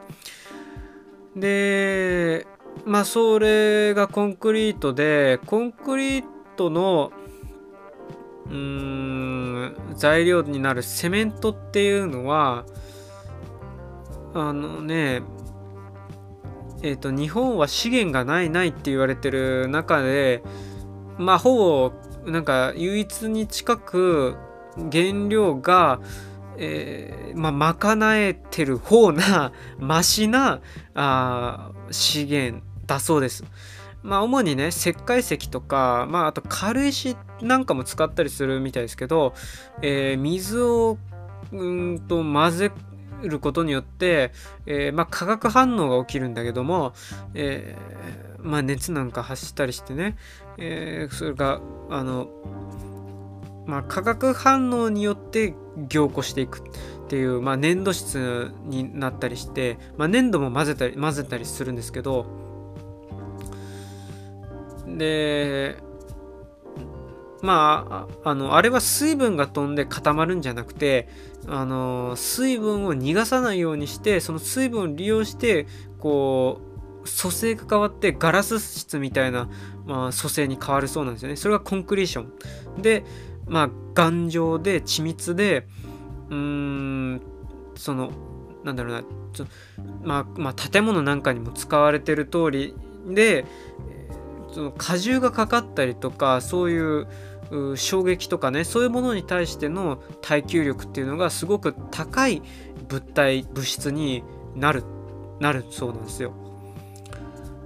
[1.36, 2.46] で
[2.84, 6.24] まあそれがコンクリートでコンクリー
[6.56, 7.12] トの
[8.46, 12.64] うーん材料になるセメントっていうのは
[14.34, 15.22] あのね
[16.82, 20.42] えっ、ー、と日本は資源がないないって言われてる中で
[21.18, 24.36] まあほぼなんか唯一に近く
[24.90, 26.00] 原料が
[26.56, 30.60] えー、まあ、賄えてる方な、 マシな、
[30.94, 33.44] あ資源だそうです。
[34.02, 39.34] まあ主にね石灰石とか、まあ、あと軽石なんかも使ったりするみたいですけど、
[39.80, 40.98] えー、水を
[41.52, 42.72] うんと混ぜ
[43.22, 44.32] ることによって、
[44.66, 46.92] えー、まあ、化学反応が起きるんだけども、
[47.32, 50.16] えー、まあ、熱なんか発したりしてね、
[50.58, 52.28] えそれがあの、
[53.66, 55.54] まあ、化学反応によって
[55.88, 56.62] 凝固していくっ
[57.08, 62.26] ていう、まあ、粘土質になったりして、まあ、粘土も混ぜたり混ぜたりするんですけど
[64.86, 65.76] で
[67.42, 71.08] まああのあれは水分が飛んで固まるんじゃなくて
[71.46, 75.66] あの水分を逃がさないようにしてその水分を利用して
[75.98, 76.74] こう
[77.04, 79.50] 組成が変わってガラス質みたいな、
[79.86, 81.36] まあ、組成に変わるそうなんですよね。
[81.36, 82.82] それがコンクリーション。
[82.82, 83.04] で
[83.46, 85.66] まあ頑丈で緻密で
[86.30, 87.20] うーん
[87.76, 88.10] その
[88.64, 89.04] なんだろうな。
[89.32, 89.46] ちょ
[90.02, 92.74] まあ、まあ、建物なんかにも使われてる通り
[93.06, 93.44] で
[94.52, 97.06] その荷重がかかったりとかそういう
[97.76, 102.42] 衝撃とかねそういうものに対しての耐久力っていうのがすごく高い
[102.88, 104.22] 物体物質に
[104.54, 104.84] なる
[105.40, 106.32] なるそうなんですよ。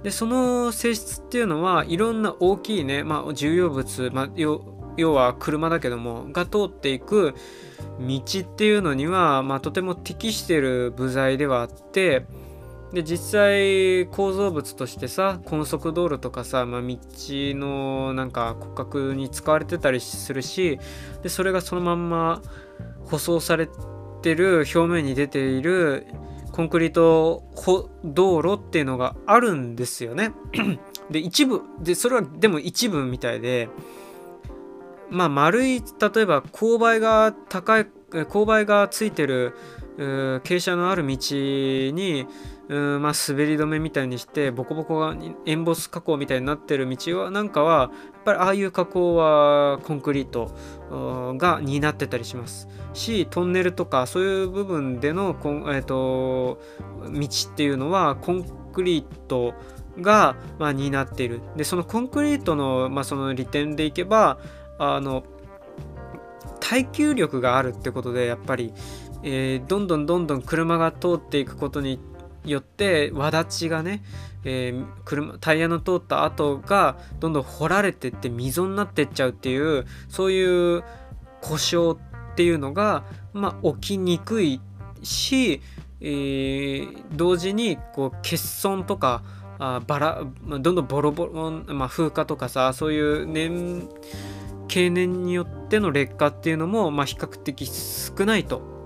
[0.03, 7.35] でその性質っていうのはいろんな大きいね、まあ、重要物、まあ、要は車だけどもが通っていく
[7.99, 12.25] 道っていうのには、まあ、とても適してる部材ではあって
[12.93, 20.79] で実際構造物としてさ高速道路とかさ、まあ、道のなんか骨格に使われてたりするし
[21.21, 22.41] でそれがそのまんま
[23.05, 23.69] 舗装され
[24.21, 26.07] てる表面に出ている
[26.59, 27.45] コンクリート
[28.03, 30.33] 道路っていうのがあるんですよね。
[31.09, 33.69] で一部でそれはでも一部みたいで
[35.09, 39.55] まあ丸い例えば勾配が高い勾配がついてる
[39.97, 42.27] 傾斜のある道に
[42.67, 45.15] うんまあ、滑り止めみたいにしてボコボコが
[45.47, 47.89] エンボス加工みたいになってる道はなんかは
[48.23, 50.51] ぱりああいう加工はコンクリート
[51.37, 52.67] が担ってたりします。
[52.93, 56.59] しトンネルとかそういう部分でのこん、えーと、
[57.03, 58.43] 道っていうのはコン
[58.73, 59.53] クリート
[60.01, 61.41] が、まあ、担っている。
[61.55, 64.39] でそのコンクリートの,、まあその利点でいけば
[64.77, 65.23] あの
[66.59, 68.73] 耐久力があるってことでやっぱり、
[69.23, 71.99] えー、どんどんどんどん車が通っていくことに
[72.45, 74.01] よって輪立ちがね、
[74.43, 80.83] えー、車タイヤの通った跡がどんどん掘られてって溝になってっちゃうっていうそういう
[81.41, 84.61] 故障っていうのが、まあ、起きにくい
[85.03, 85.61] し、
[86.01, 89.23] えー、同時にこう欠損とか
[89.59, 93.89] あバラどんどんボロボロ、まあ、風化とかさそういう年
[94.69, 98.78] 経年によっての劣化っていうのも、まあ、比較的少ないと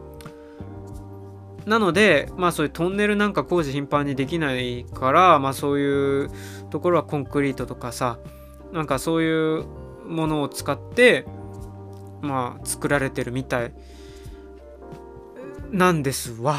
[1.65, 6.29] なので、まあそういうトンネルなんか工事頻繁にできないから、まあそういう
[6.69, 8.19] ところはコンクリートとかさ、
[8.71, 9.65] なんかそういう
[10.07, 11.25] ものを使って、
[12.21, 13.73] まあ作られてるみたい
[15.71, 16.57] なんですわ。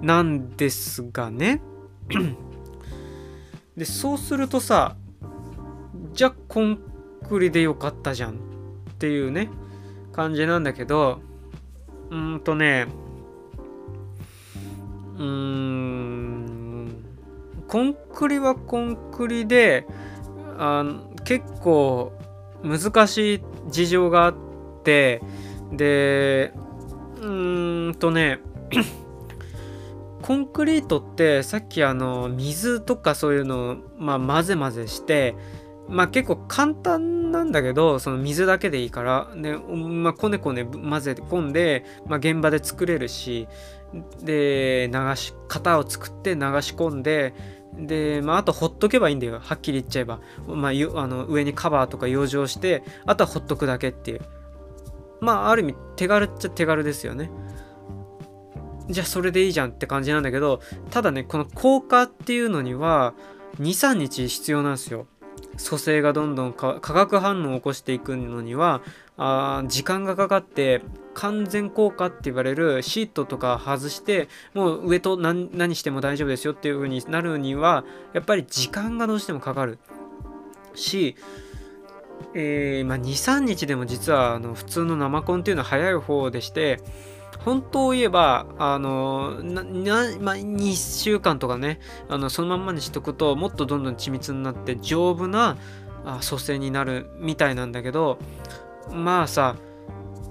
[0.00, 1.60] なんですがね。
[3.76, 4.96] で、そうするとさ、
[6.12, 6.78] じゃあコン
[7.28, 8.34] クリでよかったじゃんっ
[8.98, 9.50] ていうね、
[10.12, 11.20] 感じなんだけど、
[12.10, 12.86] うんとね、
[15.18, 17.04] コン
[18.14, 19.86] クリはコンクリで
[20.58, 20.84] あ
[21.24, 22.12] 結構
[22.62, 24.34] 難しい事情があっ
[24.84, 25.20] て
[25.72, 26.52] で
[27.16, 28.38] うーんとね
[30.22, 35.34] コンクリートってさっきあの水とかそういうのを、まあ、混ぜ混ぜして
[35.88, 43.48] まあ結構簡単なんだけどその水だけでいいからで、まあ、こねこね混ぜ込んで、まあ、現場で作れるし
[44.22, 47.34] で流し型を作って流し込んで
[47.78, 49.38] で、まあ、あとほっとけばいいんだよ。
[49.40, 54.20] はっきり言っちゃえば、まあ、あの上にカバーとか養生してあとはほっとくだけっていう。
[55.20, 57.30] まあある意味手軽っちゃ手軽ですよね。
[58.88, 60.60] じゃあそれでいいじゃんって感じなんだけど
[60.90, 63.12] ただねこの効果っていうのには
[63.60, 65.06] 23日必要なんですよ。
[65.66, 68.80] 組成がどんどん化学反応を起こしていくのには
[69.16, 70.82] あ時間がかかって
[71.18, 79.80] 完全効果って言われるシートとか外してもう上と何何しても大丈夫ですよっていう風になるにはやっぱり時間がどうしてもかかる。
[80.74, 81.16] し、
[82.34, 86.78] えー、まあ、23日でも実はあの普通の生コンっていうのは早い方でして
[87.44, 95.56] 本当を言えば、あの、な、なまあ、2週間とかね、あの、そのまんまにしとくと、もっとどんどん緻密になって、丈夫な、
[96.04, 98.18] あ、蘇生になるみたいなんだけど、
[98.92, 99.56] まあさ、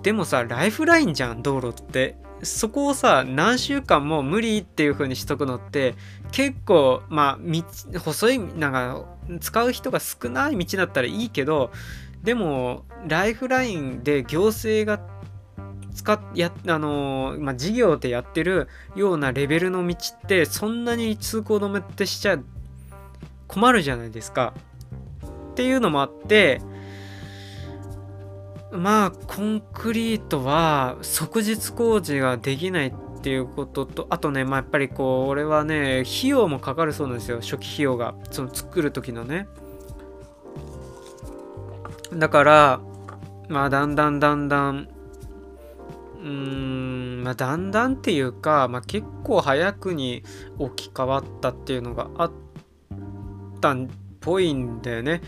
[0.04, 2.18] でもさ、ライフラインじゃん、道路って。
[2.44, 5.96] そこをさ、何週間も無理っていう風にしとくのって、
[6.32, 9.06] 結構、まあ、細い、なんか、
[9.40, 11.72] 使う人が少ない道だったらいいけど、
[12.24, 15.02] でも、ライフラインで行政が
[15.98, 22.38] 使っやあのー、まあ、事業でやってるようなレベルの道ってそんなに通行止めってしちゃ
[23.48, 24.54] 困るじゃないですか。
[25.52, 26.62] っていうのもあって
[28.72, 39.48] まあコンクリートは即日工事ができないっていうこととあとねまあやっぱりこう俺はね費用もかかるそうなんですよ初期費用がその作る時のね。
[42.14, 42.82] だから
[43.50, 44.88] まあだんだんだんだん
[46.20, 50.24] うーんまあだんだんっていうか、まあ、結構早くに
[50.58, 52.32] 置き換わったっていうのがあっ
[53.62, 53.88] たっ
[54.20, 55.22] ぽいんだよね。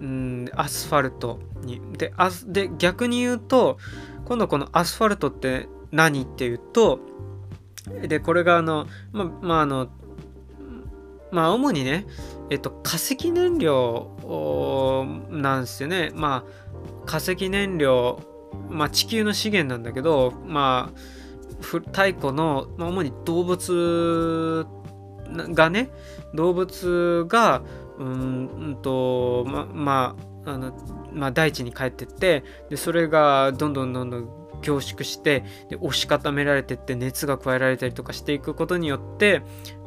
[0.00, 1.80] うんアスファルトに。
[1.96, 3.78] であで逆に言うと
[4.24, 7.00] 今度このアスファルトって何っていうと
[8.08, 9.88] でこれがあのままああの
[11.30, 12.06] まあ主にね
[12.50, 14.10] えっと化石燃料
[15.30, 16.10] なんですよね。
[16.14, 18.20] まあ化石燃料
[18.68, 21.16] まあ地球の資源なんだけどまあ
[21.62, 24.66] 太古の、まあ、主に動物
[25.32, 25.90] がね
[26.34, 27.62] 動物が
[27.98, 30.72] うんとままああの
[31.12, 34.28] まあ、大地に帰ってってでそれがどんどんどんどん
[34.62, 39.42] 凝縮してで押し固められてって熱が加えられたりとかしていくことによって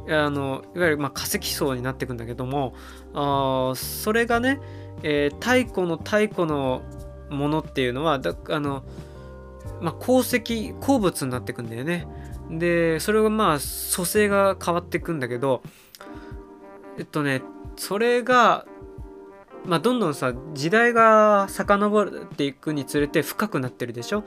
[0.09, 2.73] あのいわゆるまあ化石層になっていくんだけども
[3.13, 4.59] あそれがね、
[5.03, 6.81] えー、太古の太古の
[7.29, 8.83] ものっていうのはだあの、
[9.81, 12.07] まあ、鉱石鉱物になっていくんだよね。
[12.49, 13.57] でそれがまあ
[13.95, 15.61] 組成が変わっていくんだけど
[16.97, 17.43] えっとね
[17.79, 18.65] それが
[19.65, 24.23] まあ、どんどんさ時代が遡っていくにつれて深くなってるでしょ？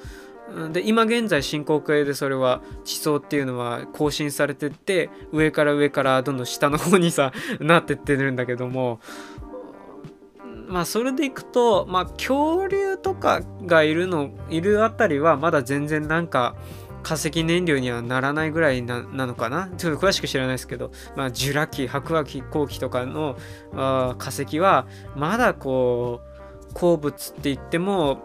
[0.73, 9.01] で今現在進行形でそれは地層っていうのは更新されてって上から上からどんどん下の方にさ なってってるんだけども
[10.69, 16.55] まあそれでいくとまあ恐竜とかがいるのいるあたりはまだ全然なんか
[17.03, 19.69] 化石燃料にはならないぐらいなのかな？
[19.77, 23.37] ちょっと詳しく知らないですけど、まあ、ジュラ紀白亜紀後期とかの
[23.75, 24.87] あ化石は
[25.17, 26.21] まだこ
[26.71, 28.23] う鉱物って言っても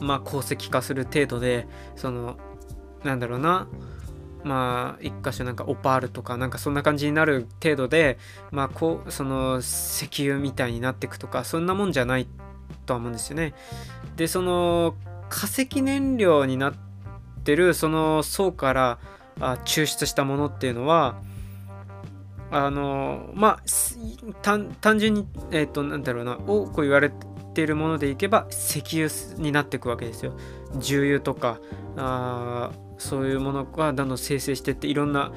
[0.00, 2.38] まあ鉱石化する程度でその
[3.04, 3.68] なんだろうな？
[4.44, 8.18] まあ一箇所なんかオパールとかなんかそんな感じになる程度で
[8.50, 12.26] まあこうその石油みたいになっていくとかそんなもんじゃない
[12.86, 13.52] とは思うんですよね。
[14.16, 14.94] でその
[15.28, 16.87] 化石燃料になって
[17.48, 18.98] ってるその層から
[19.40, 21.18] あ抽出したものっていうのは
[22.50, 23.62] あのまあ
[24.42, 27.10] 単純にえっ、ー、となんだろうな多く言われ
[27.54, 29.08] ているものでいけば石油
[29.42, 30.36] になっていくわけですよ。
[30.76, 31.58] 重油とか
[31.96, 35.32] あそういうものがどんどん生成してっていろんな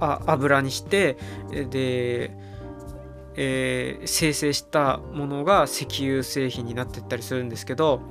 [0.00, 1.16] あ油にして
[1.70, 2.36] で、
[3.36, 8.02] えー、生成したものが石油製品になっていったりするんですけど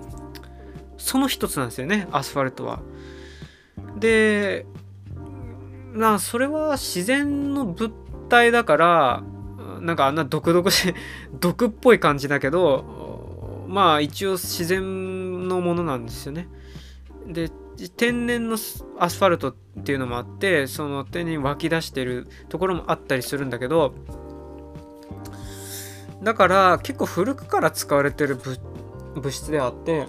[0.97, 2.81] その一つなんですよねアスファルトは。
[3.97, 4.65] で
[5.93, 7.91] なそれは自然の物
[8.29, 9.23] 体だから
[9.79, 10.93] なんかあんな毒々し
[11.39, 16.47] 毒っぽい感じだけどまあ一応自然のものなんですよね。
[17.27, 17.51] で
[17.97, 18.57] 天然の
[18.99, 23.95] アスファルトっていうのもあってその天然に湧き出してるところもあったりするんだけど
[26.21, 28.37] だから結構古くから使われてる
[29.15, 30.07] 物質であって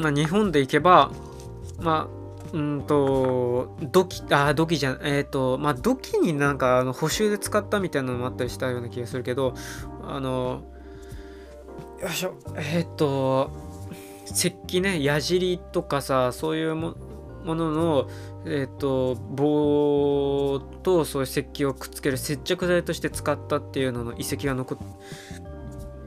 [0.00, 1.10] まあ、日本でいけば、
[1.80, 2.16] まあ、
[2.52, 9.54] うんと、土器、あ、土器じゃえっ、ー、と、まあ、土器になんかあの補修で使ったみたいなのもあったりしたような気がするけど、
[10.02, 10.62] あの、
[12.00, 13.50] よいしょ、えっ、ー、と、
[14.26, 16.94] 石器ね、矢尻とかさ、そういうも
[17.44, 18.08] ものの、
[18.44, 24.76] えっ、ー、と、棒とそういう石器をくっつける接着剤として使ったっていうのの遺跡が残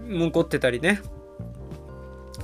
[0.05, 0.99] 残ってたりね。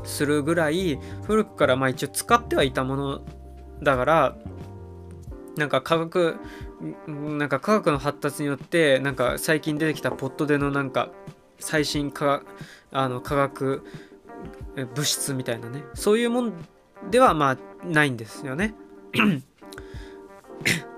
[0.05, 3.21] するぐらい古くからまあ一応使ってはいたもの
[3.81, 4.35] だから
[5.57, 6.37] なんか科学
[7.07, 11.09] なんか科学の発達によってなんか最近出てきたポットでのなんか
[11.59, 12.43] 最新化
[12.91, 13.83] あの科学
[14.75, 16.53] 物質みたいなねそういうもん
[17.09, 18.73] ではまあないんですよね。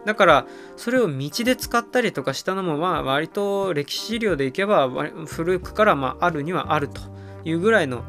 [0.05, 0.47] だから
[0.77, 4.89] それを道で使ったりとかしたのもまあ割と歴史資料でいけば
[5.25, 7.01] 古くからまああるにはあると
[7.43, 8.03] いうぐらいの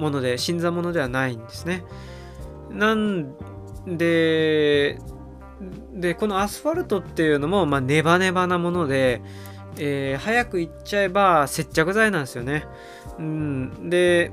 [0.00, 1.84] もので新参者ではないんですね。
[2.70, 3.34] なん
[3.86, 4.98] で
[5.92, 9.20] でこのアスファルトっていうのも、まあ、ネバネバなもので、
[9.76, 12.64] えー、早く言っちゃえば接着剤なんですよね。
[13.18, 14.32] うん、で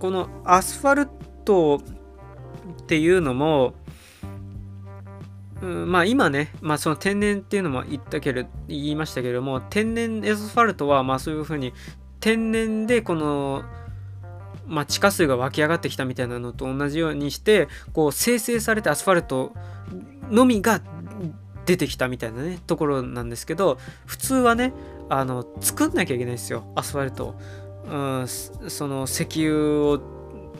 [0.00, 1.08] このアスファル
[1.44, 1.80] ト
[2.82, 3.74] っていうのも、
[5.60, 11.72] うん、まあ今ね、まあ、その天然っていうのも言ったけれ言いましたけれども天然アスファルトはまあそういうふうに
[12.18, 13.62] 天然でこの
[14.72, 19.52] まあ、地下水が湧き上がってきたみたいなのと同じようにしてこう生成されてアスファルト
[20.30, 20.80] のみが
[21.66, 24.72] 出てきたみたいなねところなんですけど普通はね
[25.10, 27.34] あの作んなきゃいけないんですよアスファルト、
[27.86, 30.00] うん、その石油を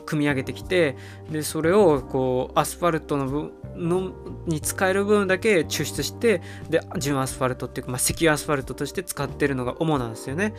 [0.05, 0.95] 組み上げてきて
[1.31, 4.11] でそれをこうアスファルトの分の
[4.45, 10.53] に使える部分だけ抽出してで純アスファルトっていうか、まあ、石油アスファルトとして使ってるのが主なんですよね。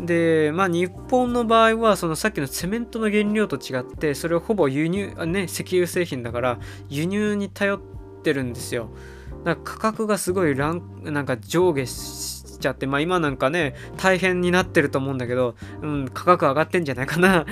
[0.00, 7.80] でまあ日本の場合はそのさっきのセメントの原料と違ってそれをほぼ輸入ね石油製品だから輸入に頼っ
[8.22, 8.90] てるんですよ。
[9.44, 17.46] だから価格がすごいランなんか上下しちゃってまあ今なんかね大変になってると思うんだけど、うん、価格上がってんじゃないかな。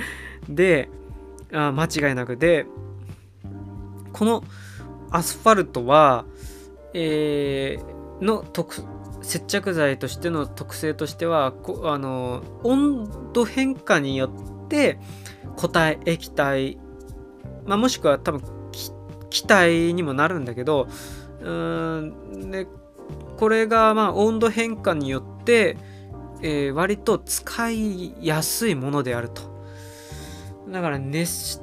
[0.49, 0.89] で
[1.51, 2.37] あ間違いなく。
[2.37, 2.65] で
[4.13, 4.43] この
[5.11, 6.25] アスファルトは、
[6.93, 8.83] えー、の特
[9.27, 11.53] 接着剤としての特性としては
[11.83, 14.99] あの温度変化によって
[15.57, 16.77] 固体液体、
[17.65, 18.41] まあ、もしくは多分
[19.29, 20.87] 気体にもなるんだけど
[21.41, 22.67] うんで
[23.37, 25.75] これがまあ温度変化によって、
[26.41, 29.41] えー、割と使いやすいものであると。
[30.69, 31.61] だから熱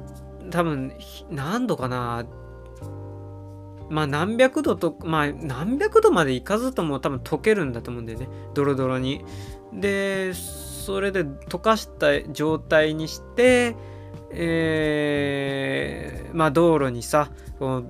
[0.51, 0.93] 多分
[1.31, 2.25] 何度かな
[3.89, 8.27] まあ何百度とまあ何百度までいかずとも多分溶けるんだと思うんだよね。
[8.53, 9.23] ドロドロに。
[9.73, 13.75] でそれで溶かした状態にして
[14.37, 17.31] えー、まあ道路にさ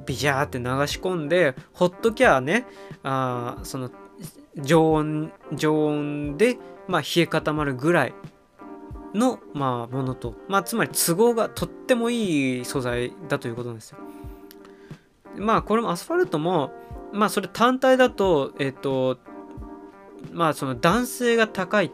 [0.05, 2.65] ビジャーって流し込んでほっときゃね
[3.03, 3.89] あその
[4.57, 8.13] 常温常温で、まあ、冷え固まるぐらい
[9.13, 13.97] の、まあ、ものと、まあ、つまり都合がとってもいい素材だということなんですよ。
[15.38, 16.71] まあこれもアスファルトも
[17.13, 19.17] まあそれ単体だとえっ、ー、と
[20.31, 21.91] まあその男性が高い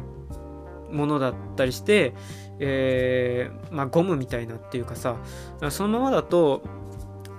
[0.92, 2.14] ものだったりして、
[2.60, 5.18] えー、まあゴムみたいなっていうかさ
[5.70, 6.64] そのままだと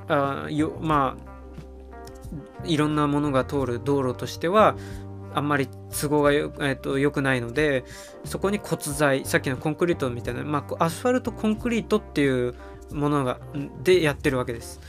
[0.09, 4.77] あよまあいろんなものが通る道路としては
[5.35, 7.85] あんまり都合がよ,、えー、と良くないので
[8.25, 12.55] そこに骨材さっきのコンクリートみたいな、まあ、アスファルトコンクリートっていう
[12.93, 13.41] ものが
[13.83, 14.81] でやってるわけです。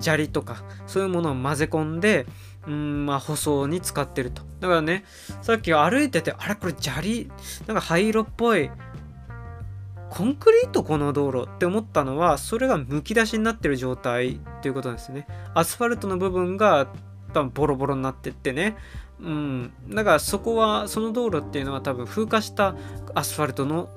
[0.00, 2.26] 砂利とかそういうものを混ぜ込んで
[2.66, 4.42] うんまあ舗装に使ってると。
[4.60, 5.04] だからね
[5.42, 7.30] さっき歩いててあれこれ砂利
[7.66, 8.70] なんか灰色っぽい
[10.10, 15.26] コンクリートこの道路って思ったのはそれがむき出しになってる状態っていうことなんですね。
[15.54, 16.88] アスファルトの部分が
[17.32, 18.76] 多分ボロボロになってってね。
[19.20, 22.74] うんだからそこはその道路っていうのは多分風化した
[23.14, 23.88] アスファルトの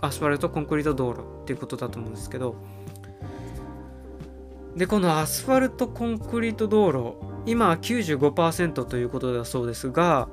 [0.00, 2.56] アスファルトコンクリート道路っていうことだと思うんですけど
[4.78, 7.28] でこのアスファルトコンクリート道路。
[7.46, 10.28] 今は95%ということだそうですが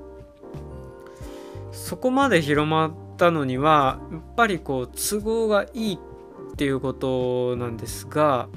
[1.71, 8.49] そこまで広まったのにはやっぱりこう都合がいいっていうことなんですが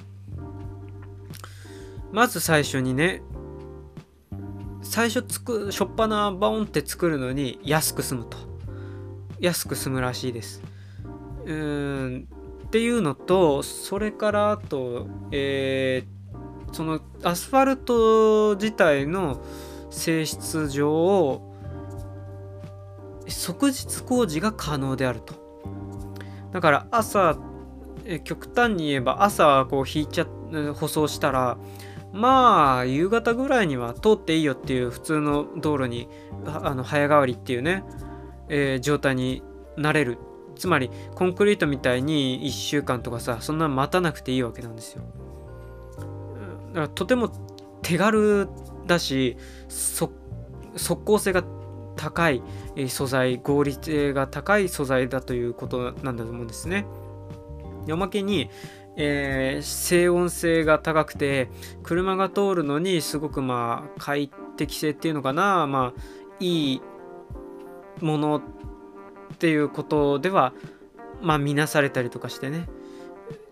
[2.10, 3.22] まず最初にね
[4.82, 8.36] 最初つくしょっぱなバオンって作るのに安く済むと。
[9.38, 10.62] 安く済むらしいです。
[11.44, 12.28] うーん。
[12.68, 19.42] っていうのとそれからあと、えー、そのアスファルト自体の
[19.90, 21.42] 性質上
[23.26, 25.34] 即日工事が可能であると。
[26.52, 27.38] だから朝
[28.24, 30.26] 極端に言えば朝こう引いちゃ
[30.74, 31.58] 舗装したら
[32.12, 36.08] まあ夕方ぐらいには通っていいよっていう普通の道路に
[36.44, 37.82] あの早変わりっていうね、
[38.50, 39.42] えー、状態に
[39.78, 40.18] なれる。
[40.58, 45.02] つまりコンクリートみたいに1週間とかさそんな待たなくていいわけなんですよ。
[46.68, 47.30] だからとても
[47.82, 48.48] 手軽
[48.86, 49.36] だし
[49.68, 50.12] 即
[51.04, 51.42] 効性が
[51.96, 52.42] 高い
[52.88, 56.86] 素材合理性が高い素材だということなんだと思うんですね。
[57.90, 58.50] おまけに、
[58.96, 61.48] えー、静音性が高くて
[61.82, 66.00] 車が通るのにすごくまあ快適性っていうのかなまあ
[66.38, 66.82] いい
[68.00, 68.42] もの
[69.38, 70.52] っていうことでは
[71.22, 72.68] まあ見なされたりとかしてね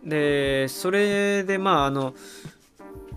[0.04, 2.12] でそれでまああの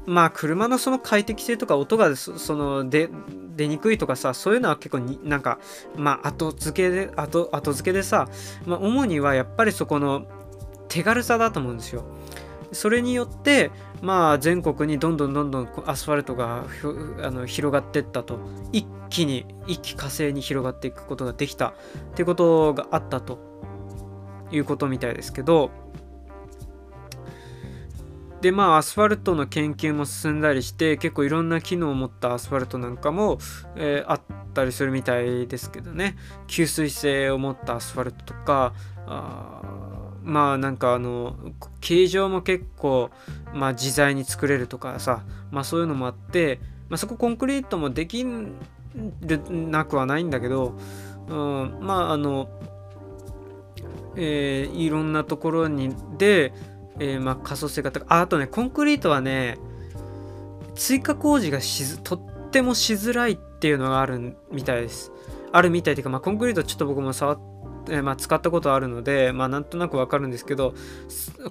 [0.06, 3.10] まあ車のその快適性とか音がその出
[3.56, 5.58] 出にくいとかさそういうのは結構になんか
[5.96, 8.30] まあ後付けで後後付けでさ、
[8.68, 10.28] まあ、主にはやっぱりそこの
[10.90, 12.04] 手軽さだと思うんですよ。
[12.72, 13.72] それによって
[14.02, 16.66] まあ全国にどんどんどんどんアスファルトが
[17.22, 18.40] あの広がってったと。
[18.72, 21.70] 一気に一気火星に広がっていくことができた。
[21.70, 21.74] っ
[22.16, 23.50] ていうことがあったと。
[24.52, 25.72] いうことみたいですけど。
[28.42, 33.38] でまあアスファルトの研究も進んだりして結構いろんな機能を持ったアスファルトなんかも、
[33.76, 34.22] えー、あっ
[34.54, 36.16] たりするみたいですけどね。
[36.48, 38.74] 吸水性を持ったアスファルトとか
[39.08, 39.62] あ
[40.24, 41.36] まあなんかあの
[41.82, 43.10] 形状も結構、
[43.54, 46.60] まあ、自在に作れるとかさ、まあ、そういうのもあって、
[46.90, 48.54] まあ、そこコンクリートもできる
[49.50, 50.74] なくはないんだけど、
[51.28, 52.50] うん、まああの、
[54.16, 56.54] えー、いろんなところにで、
[57.00, 58.08] えー、まあ可塑性が高い。
[58.10, 59.58] ああとねコンクリートはね
[60.76, 65.12] 追加工事がしとってもしづらいっていうのがあるみたいです。
[65.52, 67.40] あるみたいっていうか、まあ、コンクリートちょっと僕も触っ
[67.90, 70.74] え、まあ、使ったことあるので、まあ、なんとなくわかるんですけど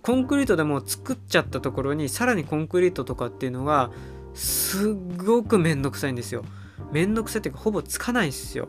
[0.03, 3.91] コンクリートでも作っちゃったところにさらにコンクリートとかっていうのが
[4.35, 6.45] すっごくめんどくさいんですよ。
[6.93, 8.69] めんどくさいっていうかほぼつかないんですよ。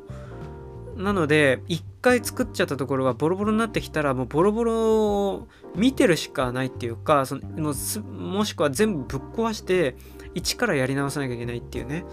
[0.96, 7.74] なので一回作っちゃったところがボロボロになってきたらもうボロボロを見てるしかないっていうかその
[8.04, 9.96] もしくは全部ぶっ壊して
[10.34, 12.04] 一からやり直さなきゃいけないっていうね。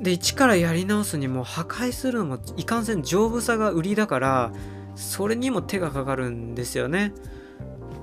[0.00, 4.52] で一からやり直すにも破壊するのもいかんせん丈夫さが売りだから
[4.94, 7.12] それにも手がかかるんですよね。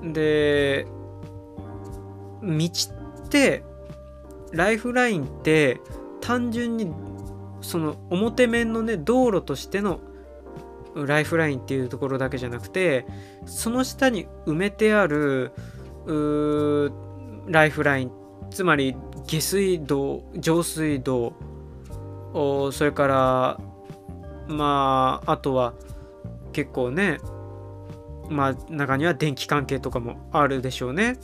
[0.02, 0.86] で
[2.42, 2.68] 道
[3.26, 3.64] って
[4.52, 5.80] ライフラインって
[6.20, 6.92] 単純に
[7.62, 10.00] その表面のね道路としての
[10.94, 13.06] ライフラインっていうところだけじゃなくて
[13.46, 15.52] その下に埋めてある
[17.48, 18.12] ライフライン
[18.50, 18.96] つまり
[19.26, 21.32] 下水道上水道
[22.34, 23.60] それから
[24.48, 25.74] まああとは
[26.52, 27.20] 結構ね
[28.28, 31.18] まあ中には電気関係とかもあるでしょうね。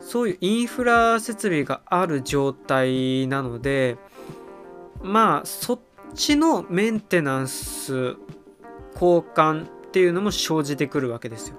[0.00, 3.96] そういうインフラ設備がある状態なので
[5.02, 5.80] まあそっ
[6.14, 8.16] ちのメンテナンス
[8.94, 11.56] 交換っていうのも生じてくるわけですよ。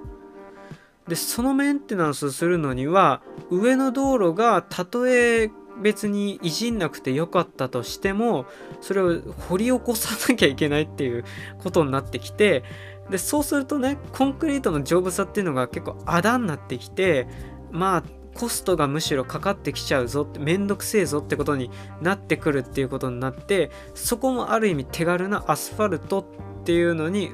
[1.08, 5.50] でそのメンテナンスするのには上の道路がたとえ
[5.80, 8.46] 別にいじんなくてよかったとしても
[8.80, 11.24] それを掘り起こさなきゃいけないっていう
[11.62, 12.62] ことになってきて
[13.10, 17.26] でそうするとねコンクリートの丈夫さっていうのが結構あだになってきて
[17.70, 18.02] まあ
[18.34, 21.70] コストがむしろかかってきちゃうぞってめんどくせえぞってことに
[22.00, 27.30] なってくるっていうことになってそこもある意味手軽なアスファルトっていうのに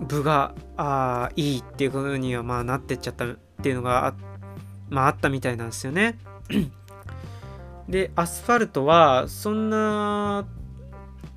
[0.00, 4.14] 部があいいっていうことにはまあなってっちゃったっていうのがあ,、
[4.88, 6.18] まあ、あったみたいなんですよね。
[7.88, 10.46] でアスファルトはそんな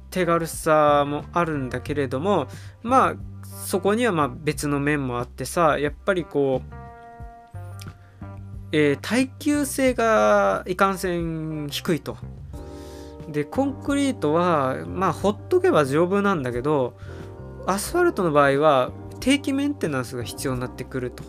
[0.09, 2.47] 手軽さもあるんだけれども
[2.83, 6.81] まあそこにはま別の面もあってさやっぱりこう
[8.73, 12.17] えー、耐久性がいかんせん低いと。
[13.27, 16.97] でコンクリートはまあほっとけば丈夫なんだけど
[17.65, 21.23] アスファルトの場合は定期メンテナンスが必要になってくると。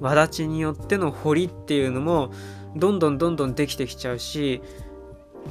[0.00, 2.32] わだちによっての掘りっていうのも
[2.76, 4.62] どんどんどんどんできてきちゃうし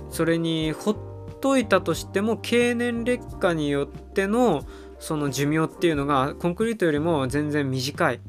[0.09, 0.97] それにほっ
[1.41, 4.63] といたとしても経年劣化によっての
[4.99, 8.19] その寿命っていうのがコンクリートよりも全然短い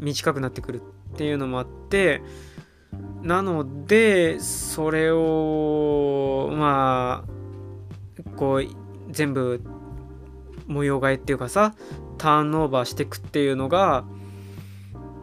[0.00, 0.82] 短くなってくる
[1.12, 2.22] っていうのもあって
[3.22, 8.66] なのでそれをまあこう
[9.10, 9.62] 全部
[10.66, 11.74] 模様替えっていうかさ
[12.18, 14.04] ターンオーバーしてくっていうのが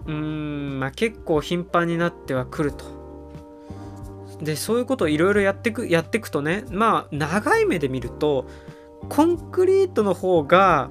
[0.05, 2.99] うーんまあ結構頻繁になってはくると。
[4.41, 8.47] でそういうことをいろいろやってくやっていくとねまあ長い目で見ると
[9.09, 10.89] コンクリートの方が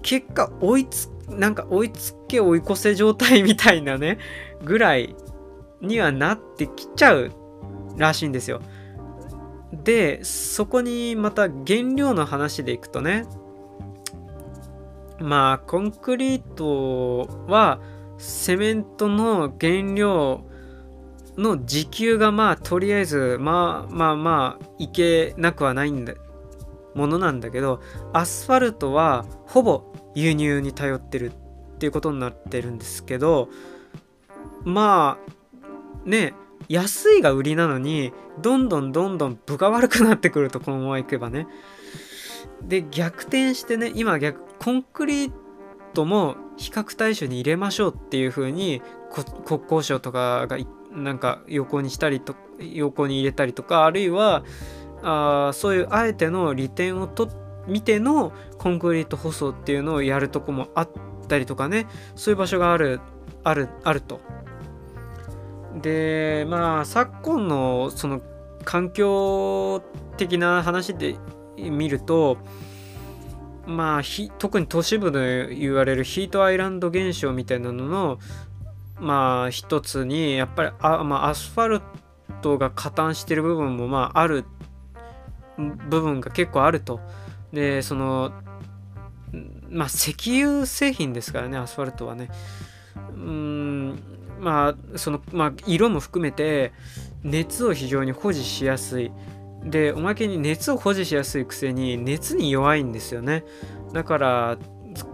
[0.00, 4.18] 結果追いつなんか追いつけ追い越せ状態みたいなね、
[4.64, 5.14] ぐらい
[5.80, 7.32] にはなってきちゃう
[7.96, 8.60] らしいんですよ。
[9.72, 13.24] で、そこにまた原料の話でいくとね、
[15.22, 17.80] まあ、コンクリートは
[18.18, 20.44] セメントの原料
[21.36, 26.14] の時給がまあとりあえずまあまあまあいけなくはないんだ
[26.94, 27.80] ものなんだけど
[28.12, 33.48] アスファルトはほぼ輸入に頼ってるっていうことになってるんですけど
[34.64, 35.18] ま
[36.04, 36.34] あね
[36.68, 41.46] 安いが売りなのにどんどんどんどん分が悪くなってくるとこのままいけばね
[42.68, 45.32] で逆転してね今逆コンクリー
[45.94, 48.82] トも比較対象に入れましょうっていう風に
[49.44, 50.58] 国交省とかが
[50.92, 54.44] なんか横にしたりと横に入れたりとかあるいは
[55.02, 57.30] あそういうあえての利点を取
[57.66, 60.90] 見てのコンクリート舗装っていうのをやるとこもあっ
[61.28, 63.00] たりとかねそういう場所がある
[63.44, 64.20] あるあると。
[65.80, 68.20] でまあ昨今のその
[68.64, 69.82] 環境
[70.16, 71.16] 的な話で
[71.70, 72.38] 見ると
[73.66, 74.02] まあ
[74.38, 78.18] 特に都市部で言われるヒートアイランド現象みたいなのの
[78.98, 81.80] まあ一つにやっぱりあ、まあ、アスファル
[82.40, 84.44] トが加担してる部分もまあある
[85.88, 87.00] 部分が結構あると。
[87.52, 88.32] でその
[89.68, 92.30] まあ石油製品ですからねアスファルトはね
[93.14, 93.98] うん
[94.40, 96.72] まあそのまあ色も含めて
[97.22, 99.12] 熱を非常に保持しやすい
[99.64, 103.44] でおまけに熱を保持しやすいくせに熱に弱いんですよね
[103.92, 104.58] だから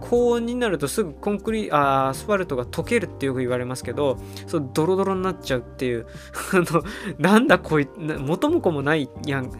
[0.01, 4.17] 高温になるとすぐコンクリあアスファルトが溶けるってよく言われますけど
[4.47, 6.07] そうドロドロになっちゃうっていう
[6.53, 6.83] あの
[7.17, 9.51] なんだこい元も子もないやん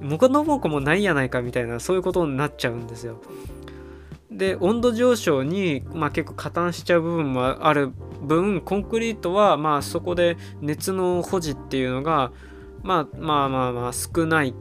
[0.00, 3.20] 元のもこもないやないかみたいなそういうことになっちゃうんですよ。
[4.30, 7.90] で温度上昇に、まあ、結構加担しちゃう部分もある
[8.20, 12.32] 分コンクリートはまあそこで熱の保持っていうのが、
[12.86, 14.54] まあ、まあまあまあ少ない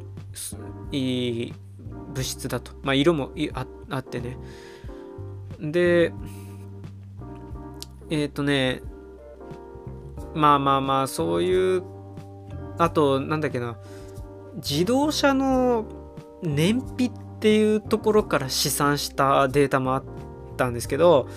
[0.92, 3.30] 物質だと、まあ、色も
[3.90, 4.38] あってね。
[5.60, 6.12] で
[8.10, 8.82] えっ、ー、とね
[10.34, 11.84] まあまあまあそういう
[12.80, 13.78] あとなんだっけな。
[14.56, 15.86] 自動車の
[16.42, 20.04] 燃費っていうところから試算したデータもあっ
[20.58, 21.28] たんですけど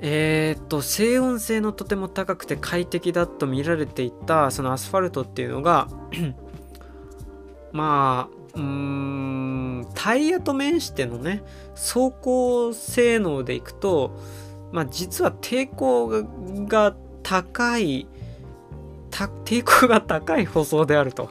[0.00, 5.88] えー、っと静音性のとても高くて快適だと見られていたそのアスファルトっていうのが
[7.72, 11.42] まあうーんタイヤと面してのね
[11.74, 14.18] 走行性能でいくと
[14.72, 18.06] まあ実は抵抗が高い
[19.44, 21.30] 抵抗が高い舗装であると。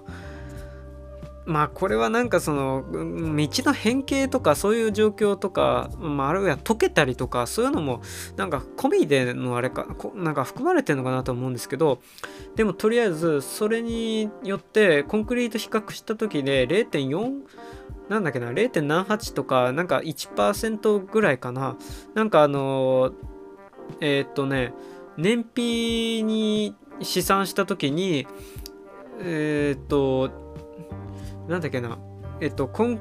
[1.47, 8.01] まあこれはなんかその道の変形とかそういう状況とか、まあ、あるいは溶けたりとかそういうのも
[8.35, 11.99] なんか込みでのあれかなんか含まれてるのかなと思うんですけど
[12.57, 17.43] でもとりあえずそれによってコンクリート比較した時で0.4
[18.09, 21.77] なんだっけな0.78とかなんか1%ぐらいかな。
[22.13, 23.13] なんかあの
[24.01, 24.73] えー、っとね
[25.17, 28.27] 燃費に試算した時に
[29.19, 30.46] えー、っと
[31.47, 31.97] なんだっけな、
[32.41, 32.99] えっと、こん、ん？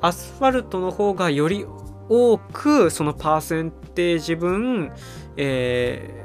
[0.00, 1.64] アスファルトの方がより
[2.08, 4.92] 多く、そのパーセンテージ分、
[5.36, 6.24] え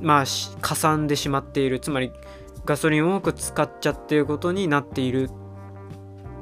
[0.00, 0.24] ー、まあ、
[0.60, 1.80] かさんでしまっている。
[1.80, 2.12] つまり、
[2.64, 5.30] ガソリンを多く使っちゃっていることになっている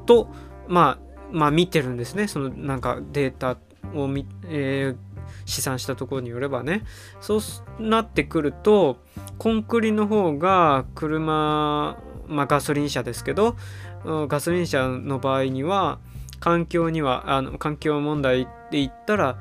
[0.04, 0.28] と、
[0.68, 2.28] まあ、まあ、見てるんですね。
[2.28, 3.56] その、なんかデータ
[3.94, 5.06] を見、えー、
[5.44, 6.82] 試算したところによればね
[7.20, 7.40] そう
[7.82, 8.98] なってくると
[9.38, 11.96] コンクリの方が車
[12.28, 13.56] まあ、ガソリン車ですけど
[14.04, 15.98] ガソリン車の場合には
[16.40, 19.38] 環境にはあの環境問題で言ったら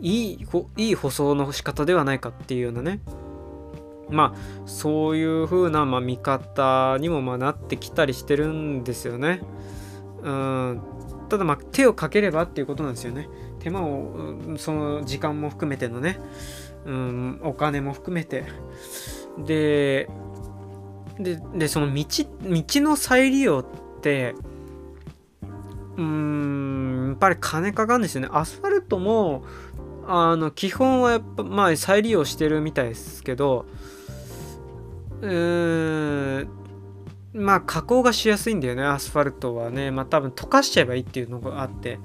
[0.00, 0.46] いい
[0.76, 3.00] いい舗装の仕方ではないかっていうようなね
[4.10, 9.42] まあそういう風な、まあ、見方にもまなってきたりしてるんですよね。
[10.22, 10.82] うん
[11.28, 13.28] ただまあ手をかければっていうことなんですよね。
[13.60, 16.18] 手間をその時間も含めてのね、
[16.86, 18.44] うん、お金も含めて。
[19.38, 20.08] で
[21.18, 24.34] ででその道道の再利用って
[25.96, 28.28] うーんやっぱり金かかるんですよね。
[28.30, 29.44] アスファルトも
[30.06, 33.66] あの基本はやっぱまあ再利用してるみたいですけど
[35.20, 36.48] うーん
[37.32, 39.90] まあ加工がしやすいんだよねアスファルトはね。
[39.90, 41.98] まあ多分溶かしちゃえばいいっていうのがあって。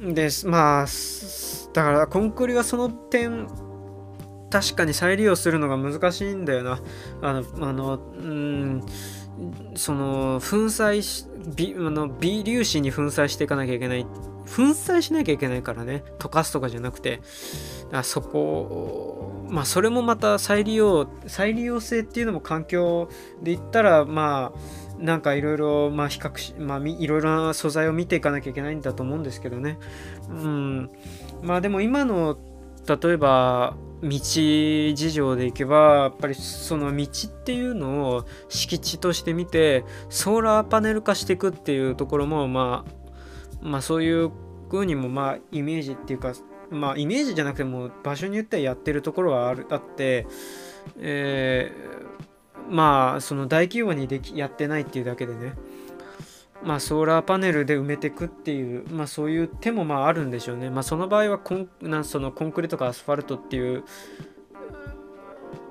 [0.00, 0.86] でまあ
[1.72, 3.48] だからコンクリはその点
[4.54, 6.78] 確かに再利用するのが難しいんだよな。
[7.22, 8.84] あの、あの、うん、
[9.74, 11.26] その、粉砕し、
[11.56, 14.04] 微あの微粒子に粉砕していかなきゃいけない。
[14.04, 16.04] 粉砕しなきゃいけないからね。
[16.20, 17.20] 溶かすとかじゃなくて。
[17.90, 23.08] あそこ、まあ、それもまた再利用、再利用性っていうのも環境
[23.42, 29.80] で言ったら、まあ、なんかいろいろ、まあ、比較し、まあ、いろいろな素材を見ていかなきゃいけないんだと思うんですけどね。
[30.28, 30.90] うん。
[31.42, 32.38] まあ、でも今の、
[32.86, 33.76] 例えば、
[34.08, 34.18] 道
[34.94, 42.92] 事情でいけばやっぱりその道っていうのを敷地として見てソーラーパネル化していくっていうところもまあ
[43.62, 44.30] まあそういう
[44.70, 46.34] 風にもまあイメージっていうか
[46.70, 50.26] まあイメージじゃなくても場所によってはやってるところはあるあって
[50.98, 55.54] えー、まあその大規模にできやってないっていうだけでね。
[56.64, 60.70] まあ、ソーラーパネルで埋めていくっていう、まあ、そういう手もまああるんでしょうね。
[60.70, 63.84] まあ、その場合はコンなそのコンクリとかアスファルトっていう、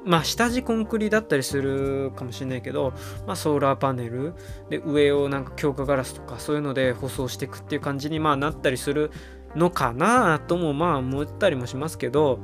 [0.05, 2.93] まあ、下地コンクリだったりするかもしれないけど、
[3.25, 4.33] まあ、ソーラーパネル
[4.69, 9.11] で上をなんか強化ガラスとかそういうので舗装していくっていう感じにまあなったりする
[9.55, 12.39] のかなともまあ思ったりもしますけど、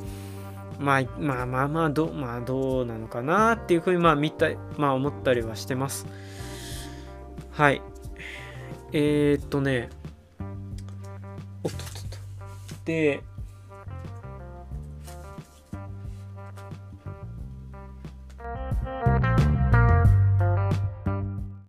[0.79, 4.47] まあ、まあまあまあど,、まあ、どうなのかなっていうふうにまあ見た
[4.77, 6.07] まあ思ったりはしてます。
[7.51, 7.81] はい。
[8.91, 9.89] えー、っとね、
[11.63, 12.85] おっとっとっと。
[12.85, 13.21] で、